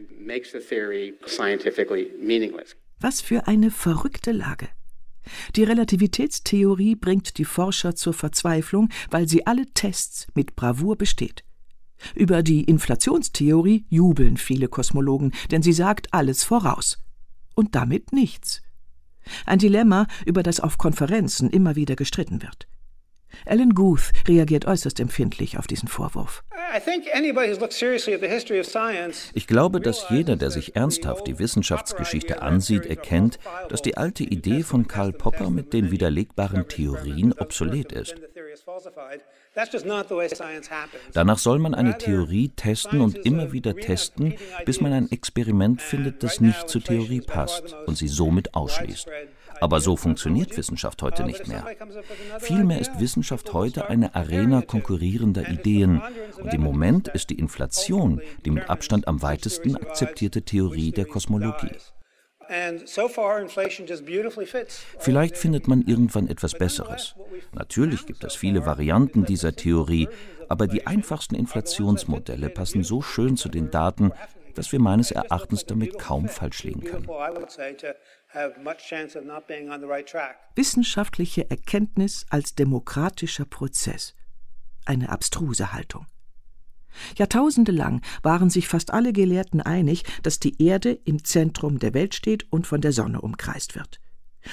Was 3.00 3.20
für 3.20 3.46
eine 3.46 3.70
verrückte 3.70 4.32
Lage. 4.32 4.68
Die 5.54 5.64
Relativitätstheorie 5.64 6.94
bringt 6.94 7.38
die 7.38 7.44
Forscher 7.44 7.94
zur 7.94 8.14
Verzweiflung, 8.14 8.88
weil 9.10 9.28
sie 9.28 9.46
alle 9.46 9.66
Tests 9.66 10.26
mit 10.34 10.56
Bravour 10.56 10.96
besteht. 10.96 11.44
Über 12.14 12.42
die 12.42 12.64
Inflationstheorie 12.64 13.86
jubeln 13.88 14.36
viele 14.36 14.68
Kosmologen, 14.68 15.32
denn 15.50 15.62
sie 15.62 15.72
sagt 15.72 16.12
alles 16.12 16.44
voraus. 16.44 16.98
Und 17.54 17.74
damit 17.74 18.12
nichts. 18.12 18.62
Ein 19.44 19.58
Dilemma, 19.58 20.06
über 20.24 20.42
das 20.42 20.60
auf 20.60 20.78
Konferenzen 20.78 21.50
immer 21.50 21.74
wieder 21.74 21.96
gestritten 21.96 22.42
wird. 22.42 22.68
Alan 23.44 23.70
Guth 23.70 24.12
reagiert 24.26 24.66
äußerst 24.66 24.98
empfindlich 25.00 25.58
auf 25.58 25.66
diesen 25.66 25.88
Vorwurf. 25.88 26.42
Ich 29.34 29.46
glaube, 29.46 29.80
dass 29.80 30.06
jeder, 30.10 30.36
der 30.36 30.50
sich 30.50 30.76
ernsthaft 30.76 31.26
die 31.26 31.38
Wissenschaftsgeschichte 31.38 32.42
ansieht, 32.42 32.86
erkennt, 32.86 33.38
dass 33.68 33.82
die 33.82 33.96
alte 33.96 34.24
Idee 34.24 34.62
von 34.62 34.88
Karl 34.88 35.12
Popper 35.12 35.50
mit 35.50 35.72
den 35.72 35.90
widerlegbaren 35.90 36.68
Theorien 36.68 37.32
obsolet 37.32 37.92
ist. 37.92 38.16
Danach 41.12 41.38
soll 41.38 41.58
man 41.58 41.74
eine 41.74 41.96
Theorie 41.98 42.50
testen 42.50 43.00
und 43.00 43.16
immer 43.24 43.52
wieder 43.52 43.74
testen, 43.74 44.34
bis 44.64 44.80
man 44.80 44.92
ein 44.92 45.10
Experiment 45.10 45.80
findet, 45.80 46.22
das 46.22 46.40
nicht 46.40 46.68
zur 46.68 46.82
Theorie 46.82 47.20
passt 47.20 47.74
und 47.86 47.96
sie 47.96 48.08
somit 48.08 48.54
ausschließt. 48.54 49.08
Aber 49.60 49.80
so 49.80 49.96
funktioniert 49.96 50.56
Wissenschaft 50.56 51.02
heute 51.02 51.24
nicht 51.24 51.48
mehr. 51.48 51.66
Vielmehr 52.40 52.80
ist 52.80 53.00
Wissenschaft 53.00 53.52
heute 53.52 53.88
eine 53.88 54.14
Arena 54.14 54.62
konkurrierender 54.62 55.48
Ideen 55.48 56.02
und 56.38 56.52
im 56.52 56.62
Moment 56.62 57.08
ist 57.08 57.30
die 57.30 57.38
Inflation 57.38 58.20
die 58.44 58.50
mit 58.50 58.68
Abstand 58.68 59.08
am 59.08 59.22
weitesten 59.22 59.76
akzeptierte 59.76 60.42
Theorie 60.42 60.92
der 60.92 61.06
Kosmologie. 61.06 61.70
Vielleicht 64.98 65.36
findet 65.36 65.68
man 65.68 65.82
irgendwann 65.82 66.28
etwas 66.28 66.52
Besseres. 66.52 67.16
Natürlich 67.52 68.06
gibt 68.06 68.22
es 68.22 68.36
viele 68.36 68.66
Varianten 68.66 69.24
dieser 69.24 69.56
Theorie, 69.56 70.08
aber 70.48 70.66
die 70.68 70.86
einfachsten 70.86 71.34
Inflationsmodelle 71.34 72.48
passen 72.50 72.84
so 72.84 73.02
schön 73.02 73.36
zu 73.36 73.48
den 73.48 73.70
Daten, 73.70 74.12
dass 74.54 74.72
wir 74.72 74.80
meines 74.80 75.10
Erachtens 75.10 75.66
damit 75.66 75.98
kaum 75.98 76.28
falsch 76.28 76.64
liegen 76.64 76.82
können. 76.82 77.08
Wissenschaftliche 80.54 81.48
Erkenntnis 81.50 82.26
als 82.28 82.54
demokratischer 82.54 83.44
Prozess. 83.44 84.14
Eine 84.84 85.10
abstruse 85.10 85.72
Haltung. 85.72 86.06
Jahrtausende 87.16 87.72
lang 87.72 88.02
waren 88.22 88.50
sich 88.50 88.68
fast 88.68 88.92
alle 88.92 89.12
Gelehrten 89.12 89.60
einig, 89.60 90.04
dass 90.22 90.40
die 90.40 90.62
Erde 90.62 90.92
im 91.04 91.24
Zentrum 91.24 91.78
der 91.78 91.94
Welt 91.94 92.14
steht 92.14 92.50
und 92.50 92.66
von 92.66 92.80
der 92.80 92.92
Sonne 92.92 93.20
umkreist 93.20 93.74
wird. 93.74 94.00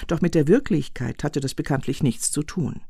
Doch 0.08 0.22
mit 0.22 0.36
der 0.36 0.48
Wirklichkeit 0.48 1.24
hatte 1.24 1.40
das 1.40 1.54
bekanntlich 1.54 2.04
nichts 2.04 2.32
zu 2.32 2.44
tun. 2.44 2.82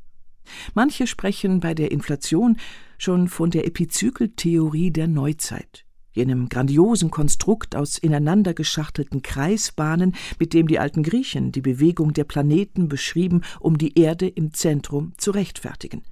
Manche 0.74 1.08
sprechen 1.08 1.60
bei 1.60 1.74
der 1.74 1.92
Inflation 1.92 2.58
schon 2.98 3.28
von 3.28 3.52
der 3.52 3.66
Epizykeltheorie 3.66 4.92
der 4.92 5.08
Neuzeit, 5.08 5.86
jenem 6.14 6.48
grandiosen 6.48 7.12
Konstrukt 7.12 7.76
aus 7.76 7.98
ineinander 7.98 8.54
geschachtelten 8.54 9.22
Kreisbahnen, 9.22 10.16
mit 10.40 10.54
dem 10.54 10.68
die 10.68 10.80
alten 10.80 11.04
Griechen 11.04 11.52
die 11.52 11.62
Bewegung 11.62 12.14
der 12.14 12.24
Planeten 12.24 12.88
beschrieben, 12.88 13.42
um 13.60 13.78
die 13.78 14.00
Erde 14.00 14.28
im 14.28 14.54
Zentrum 14.54 15.14
zu 15.18 15.32
rechtfertigen. 15.32 16.04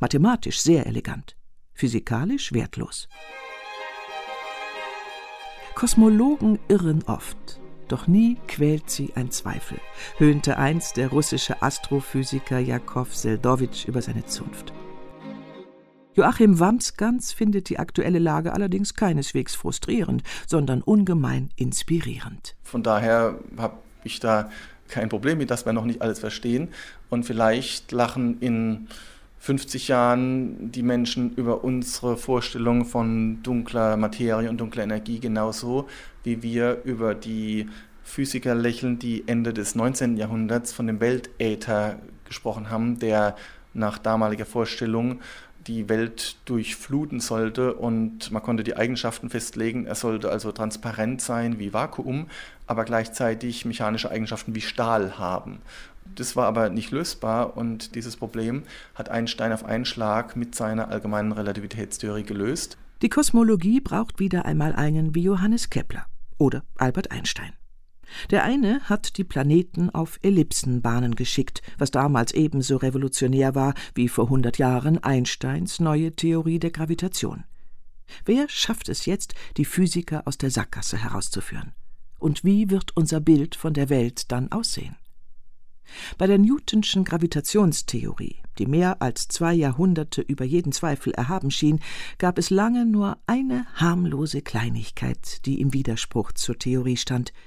Mathematisch 0.00 0.60
sehr 0.60 0.86
elegant, 0.86 1.36
physikalisch 1.74 2.52
wertlos. 2.52 3.08
Kosmologen 5.74 6.58
irren 6.68 7.02
oft, 7.04 7.60
doch 7.88 8.06
nie 8.06 8.36
quält 8.46 8.90
sie 8.90 9.12
ein 9.16 9.30
Zweifel, 9.30 9.78
höhnte 10.18 10.56
einst 10.56 10.96
der 10.96 11.08
russische 11.08 11.62
Astrophysiker 11.62 12.60
Jakow 12.60 13.12
Seldowitsch 13.12 13.86
über 13.86 14.00
seine 14.00 14.24
Zunft. 14.24 14.72
Joachim 16.14 16.60
Wamsgans 16.60 17.32
findet 17.32 17.68
die 17.68 17.80
aktuelle 17.80 18.20
Lage 18.20 18.52
allerdings 18.52 18.94
keineswegs 18.94 19.56
frustrierend, 19.56 20.22
sondern 20.46 20.80
ungemein 20.80 21.50
inspirierend. 21.56 22.54
Von 22.62 22.84
daher 22.84 23.40
habe 23.56 23.78
ich 24.04 24.20
da 24.20 24.48
kein 24.88 25.08
Problem 25.08 25.38
mit, 25.38 25.50
dass 25.50 25.66
wir 25.66 25.72
noch 25.72 25.84
nicht 25.84 26.02
alles 26.02 26.20
verstehen. 26.20 26.68
Und 27.10 27.24
vielleicht 27.24 27.90
lachen 27.90 28.38
in 28.40 28.86
50 29.38 29.88
Jahren 29.88 30.70
die 30.70 30.82
Menschen 30.82 31.34
über 31.34 31.64
unsere 31.64 32.16
Vorstellung 32.16 32.84
von 32.84 33.42
dunkler 33.42 33.96
Materie 33.96 34.48
und 34.48 34.58
dunkler 34.58 34.84
Energie 34.84 35.18
genauso, 35.18 35.88
wie 36.22 36.42
wir 36.42 36.82
über 36.84 37.16
die 37.16 37.68
Physiker 38.04 38.54
lächeln, 38.54 39.00
die 39.00 39.24
Ende 39.26 39.52
des 39.52 39.74
19. 39.74 40.16
Jahrhunderts 40.16 40.72
von 40.72 40.86
dem 40.86 41.00
Weltäther 41.00 41.98
gesprochen 42.24 42.70
haben, 42.70 43.00
der 43.00 43.34
nach 43.72 43.98
damaliger 43.98 44.46
Vorstellung 44.46 45.20
die 45.66 45.88
Welt 45.88 46.36
durchfluten 46.44 47.20
sollte 47.20 47.74
und 47.74 48.30
man 48.30 48.42
konnte 48.42 48.64
die 48.64 48.76
Eigenschaften 48.76 49.30
festlegen. 49.30 49.86
Er 49.86 49.94
sollte 49.94 50.30
also 50.30 50.52
transparent 50.52 51.20
sein 51.20 51.58
wie 51.58 51.72
Vakuum, 51.72 52.26
aber 52.66 52.84
gleichzeitig 52.84 53.64
mechanische 53.64 54.10
Eigenschaften 54.10 54.54
wie 54.54 54.60
Stahl 54.60 55.18
haben. 55.18 55.58
Das 56.14 56.36
war 56.36 56.46
aber 56.46 56.68
nicht 56.68 56.90
lösbar 56.90 57.56
und 57.56 57.94
dieses 57.94 58.16
Problem 58.16 58.62
hat 58.94 59.08
Einstein 59.08 59.52
auf 59.52 59.64
einen 59.64 59.84
Schlag 59.84 60.36
mit 60.36 60.54
seiner 60.54 60.88
allgemeinen 60.88 61.32
Relativitätstheorie 61.32 62.24
gelöst. 62.24 62.76
Die 63.02 63.08
Kosmologie 63.08 63.80
braucht 63.80 64.20
wieder 64.20 64.44
einmal 64.44 64.74
einen 64.74 65.14
wie 65.14 65.22
Johannes 65.22 65.70
Kepler 65.70 66.06
oder 66.38 66.62
Albert 66.76 67.10
Einstein. 67.10 67.52
Der 68.30 68.44
eine 68.44 68.80
hat 68.84 69.18
die 69.18 69.24
Planeten 69.24 69.90
auf 69.90 70.18
Ellipsenbahnen 70.22 71.14
geschickt, 71.14 71.62
was 71.78 71.90
damals 71.90 72.32
ebenso 72.32 72.76
revolutionär 72.76 73.54
war 73.54 73.74
wie 73.94 74.08
vor 74.08 74.28
hundert 74.28 74.58
Jahren 74.58 75.02
Einsteins 75.02 75.80
neue 75.80 76.14
Theorie 76.14 76.58
der 76.58 76.70
Gravitation. 76.70 77.44
Wer 78.24 78.48
schafft 78.48 78.88
es 78.88 79.06
jetzt, 79.06 79.34
die 79.56 79.64
Physiker 79.64 80.26
aus 80.26 80.38
der 80.38 80.50
Sackgasse 80.50 80.98
herauszuführen? 80.98 81.72
Und 82.18 82.44
wie 82.44 82.70
wird 82.70 82.96
unser 82.96 83.20
Bild 83.20 83.54
von 83.54 83.74
der 83.74 83.88
Welt 83.88 84.30
dann 84.30 84.50
aussehen? 84.52 84.96
Bei 86.16 86.26
der 86.26 86.38
Newtonschen 86.38 87.04
Gravitationstheorie, 87.04 88.36
die 88.58 88.66
mehr 88.66 89.02
als 89.02 89.28
zwei 89.28 89.52
Jahrhunderte 89.52 90.22
über 90.22 90.44
jeden 90.44 90.72
Zweifel 90.72 91.12
erhaben 91.12 91.50
schien, 91.50 91.80
gab 92.18 92.38
es 92.38 92.50
lange 92.50 92.86
nur 92.86 93.18
eine 93.26 93.66
harmlose 93.74 94.40
Kleinigkeit, 94.40 95.44
die 95.44 95.60
im 95.60 95.72
Widerspruch 95.72 96.32
zur 96.32 96.58
Theorie 96.58 96.96
stand– 96.96 97.32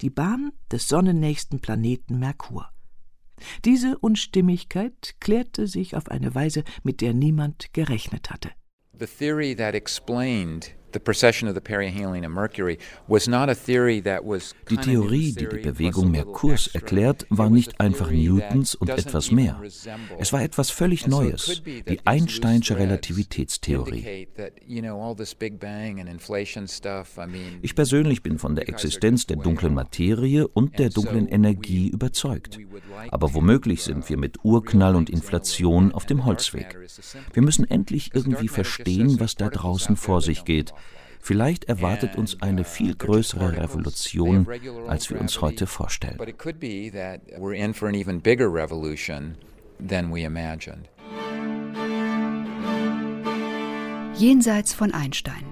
die 0.00 0.10
Bahn 0.10 0.52
des 0.70 0.88
sonnennächsten 0.88 1.60
Planeten 1.60 2.18
Merkur. 2.18 2.70
Diese 3.64 3.98
Unstimmigkeit 3.98 5.14
klärte 5.20 5.66
sich 5.66 5.96
auf 5.96 6.08
eine 6.08 6.34
Weise, 6.34 6.64
mit 6.82 7.00
der 7.00 7.14
niemand 7.14 7.72
gerechnet 7.72 8.30
hatte. 8.30 8.50
The 8.98 9.06
theory 9.06 9.54
that 9.54 9.74
explained 9.74 10.74
die 14.70 14.76
Theorie, 14.76 15.32
die 15.32 15.48
die 15.48 15.58
Bewegung 15.58 16.10
Merkurs 16.10 16.68
erklärt, 16.68 17.26
war 17.28 17.50
nicht 17.50 17.78
einfach 17.80 18.10
Newtons 18.10 18.74
und 18.74 18.90
etwas 18.90 19.30
mehr. 19.30 19.60
Es 20.18 20.32
war 20.32 20.42
etwas 20.42 20.70
völlig 20.70 21.06
Neues, 21.06 21.62
die 21.64 22.00
Einsteinsche 22.04 22.78
Relativitätstheorie. 22.78 24.28
Ich 27.62 27.74
persönlich 27.74 28.22
bin 28.22 28.38
von 28.38 28.56
der 28.56 28.68
Existenz 28.68 29.26
der 29.26 29.36
dunklen 29.36 29.74
Materie 29.74 30.48
und 30.48 30.78
der 30.78 30.88
dunklen 30.88 31.28
Energie 31.28 31.88
überzeugt. 31.88 32.58
Aber 33.10 33.34
womöglich 33.34 33.82
sind 33.82 34.08
wir 34.08 34.16
mit 34.16 34.38
Urknall 34.42 34.96
und 34.96 35.10
Inflation 35.10 35.92
auf 35.92 36.06
dem 36.06 36.24
Holzweg. 36.24 36.78
Wir 37.32 37.42
müssen 37.42 37.70
endlich 37.70 38.14
irgendwie 38.14 38.48
verstehen, 38.48 39.20
was 39.20 39.34
da 39.34 39.48
draußen 39.48 39.96
vor 39.96 40.22
sich 40.22 40.44
geht 40.44 40.72
Vielleicht 41.28 41.64
erwartet 41.64 42.16
uns 42.16 42.40
eine 42.40 42.64
viel 42.64 42.94
größere 42.94 43.58
Revolution, 43.58 44.48
als 44.86 45.10
wir 45.10 45.20
uns 45.20 45.42
heute 45.42 45.66
vorstellen. 45.66 46.16
Jenseits 54.16 54.72
von 54.72 54.94
Einstein. 54.94 55.44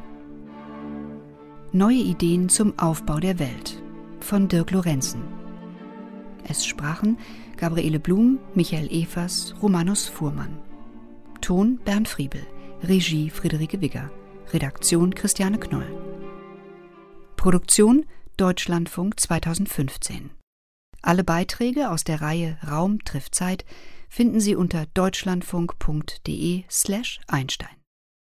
Neue 1.73 1.99
Ideen 1.99 2.49
zum 2.49 2.79
Aufbau 2.79 3.21
der 3.21 3.39
Welt 3.39 3.83
von 4.21 4.49
Dirk 4.49 4.71
Lorenzen. 4.71 5.21
Es 6.49 6.65
sprachen 6.65 7.19
Gabriele 7.59 8.01
Blum, 8.01 8.39
Michael 8.55 8.91
Evers, 8.91 9.55
Romanus 9.61 10.07
Fuhrmann. 10.07 10.57
Ton 11.43 11.79
Bernd 11.85 12.09
Friebel. 12.09 12.47
Regie 12.83 13.29
Friederike 13.29 13.83
Wigger. 13.83 14.11
Redaktion 14.53 15.15
Christiane 15.15 15.59
Knoll. 15.59 15.87
Produktion 17.37 18.05
Deutschlandfunk 18.37 19.19
2015. 19.19 20.31
Alle 21.03 21.25
Beiträge 21.25 21.91
aus 21.91 22.05
der 22.05 22.21
Reihe 22.21 22.57
Raum 22.69 23.03
trifft 23.05 23.35
Zeit 23.35 23.65
finden 24.09 24.39
Sie 24.41 24.55
unter 24.55 24.87
deutschlandfunk.de/einstein. 24.95 27.76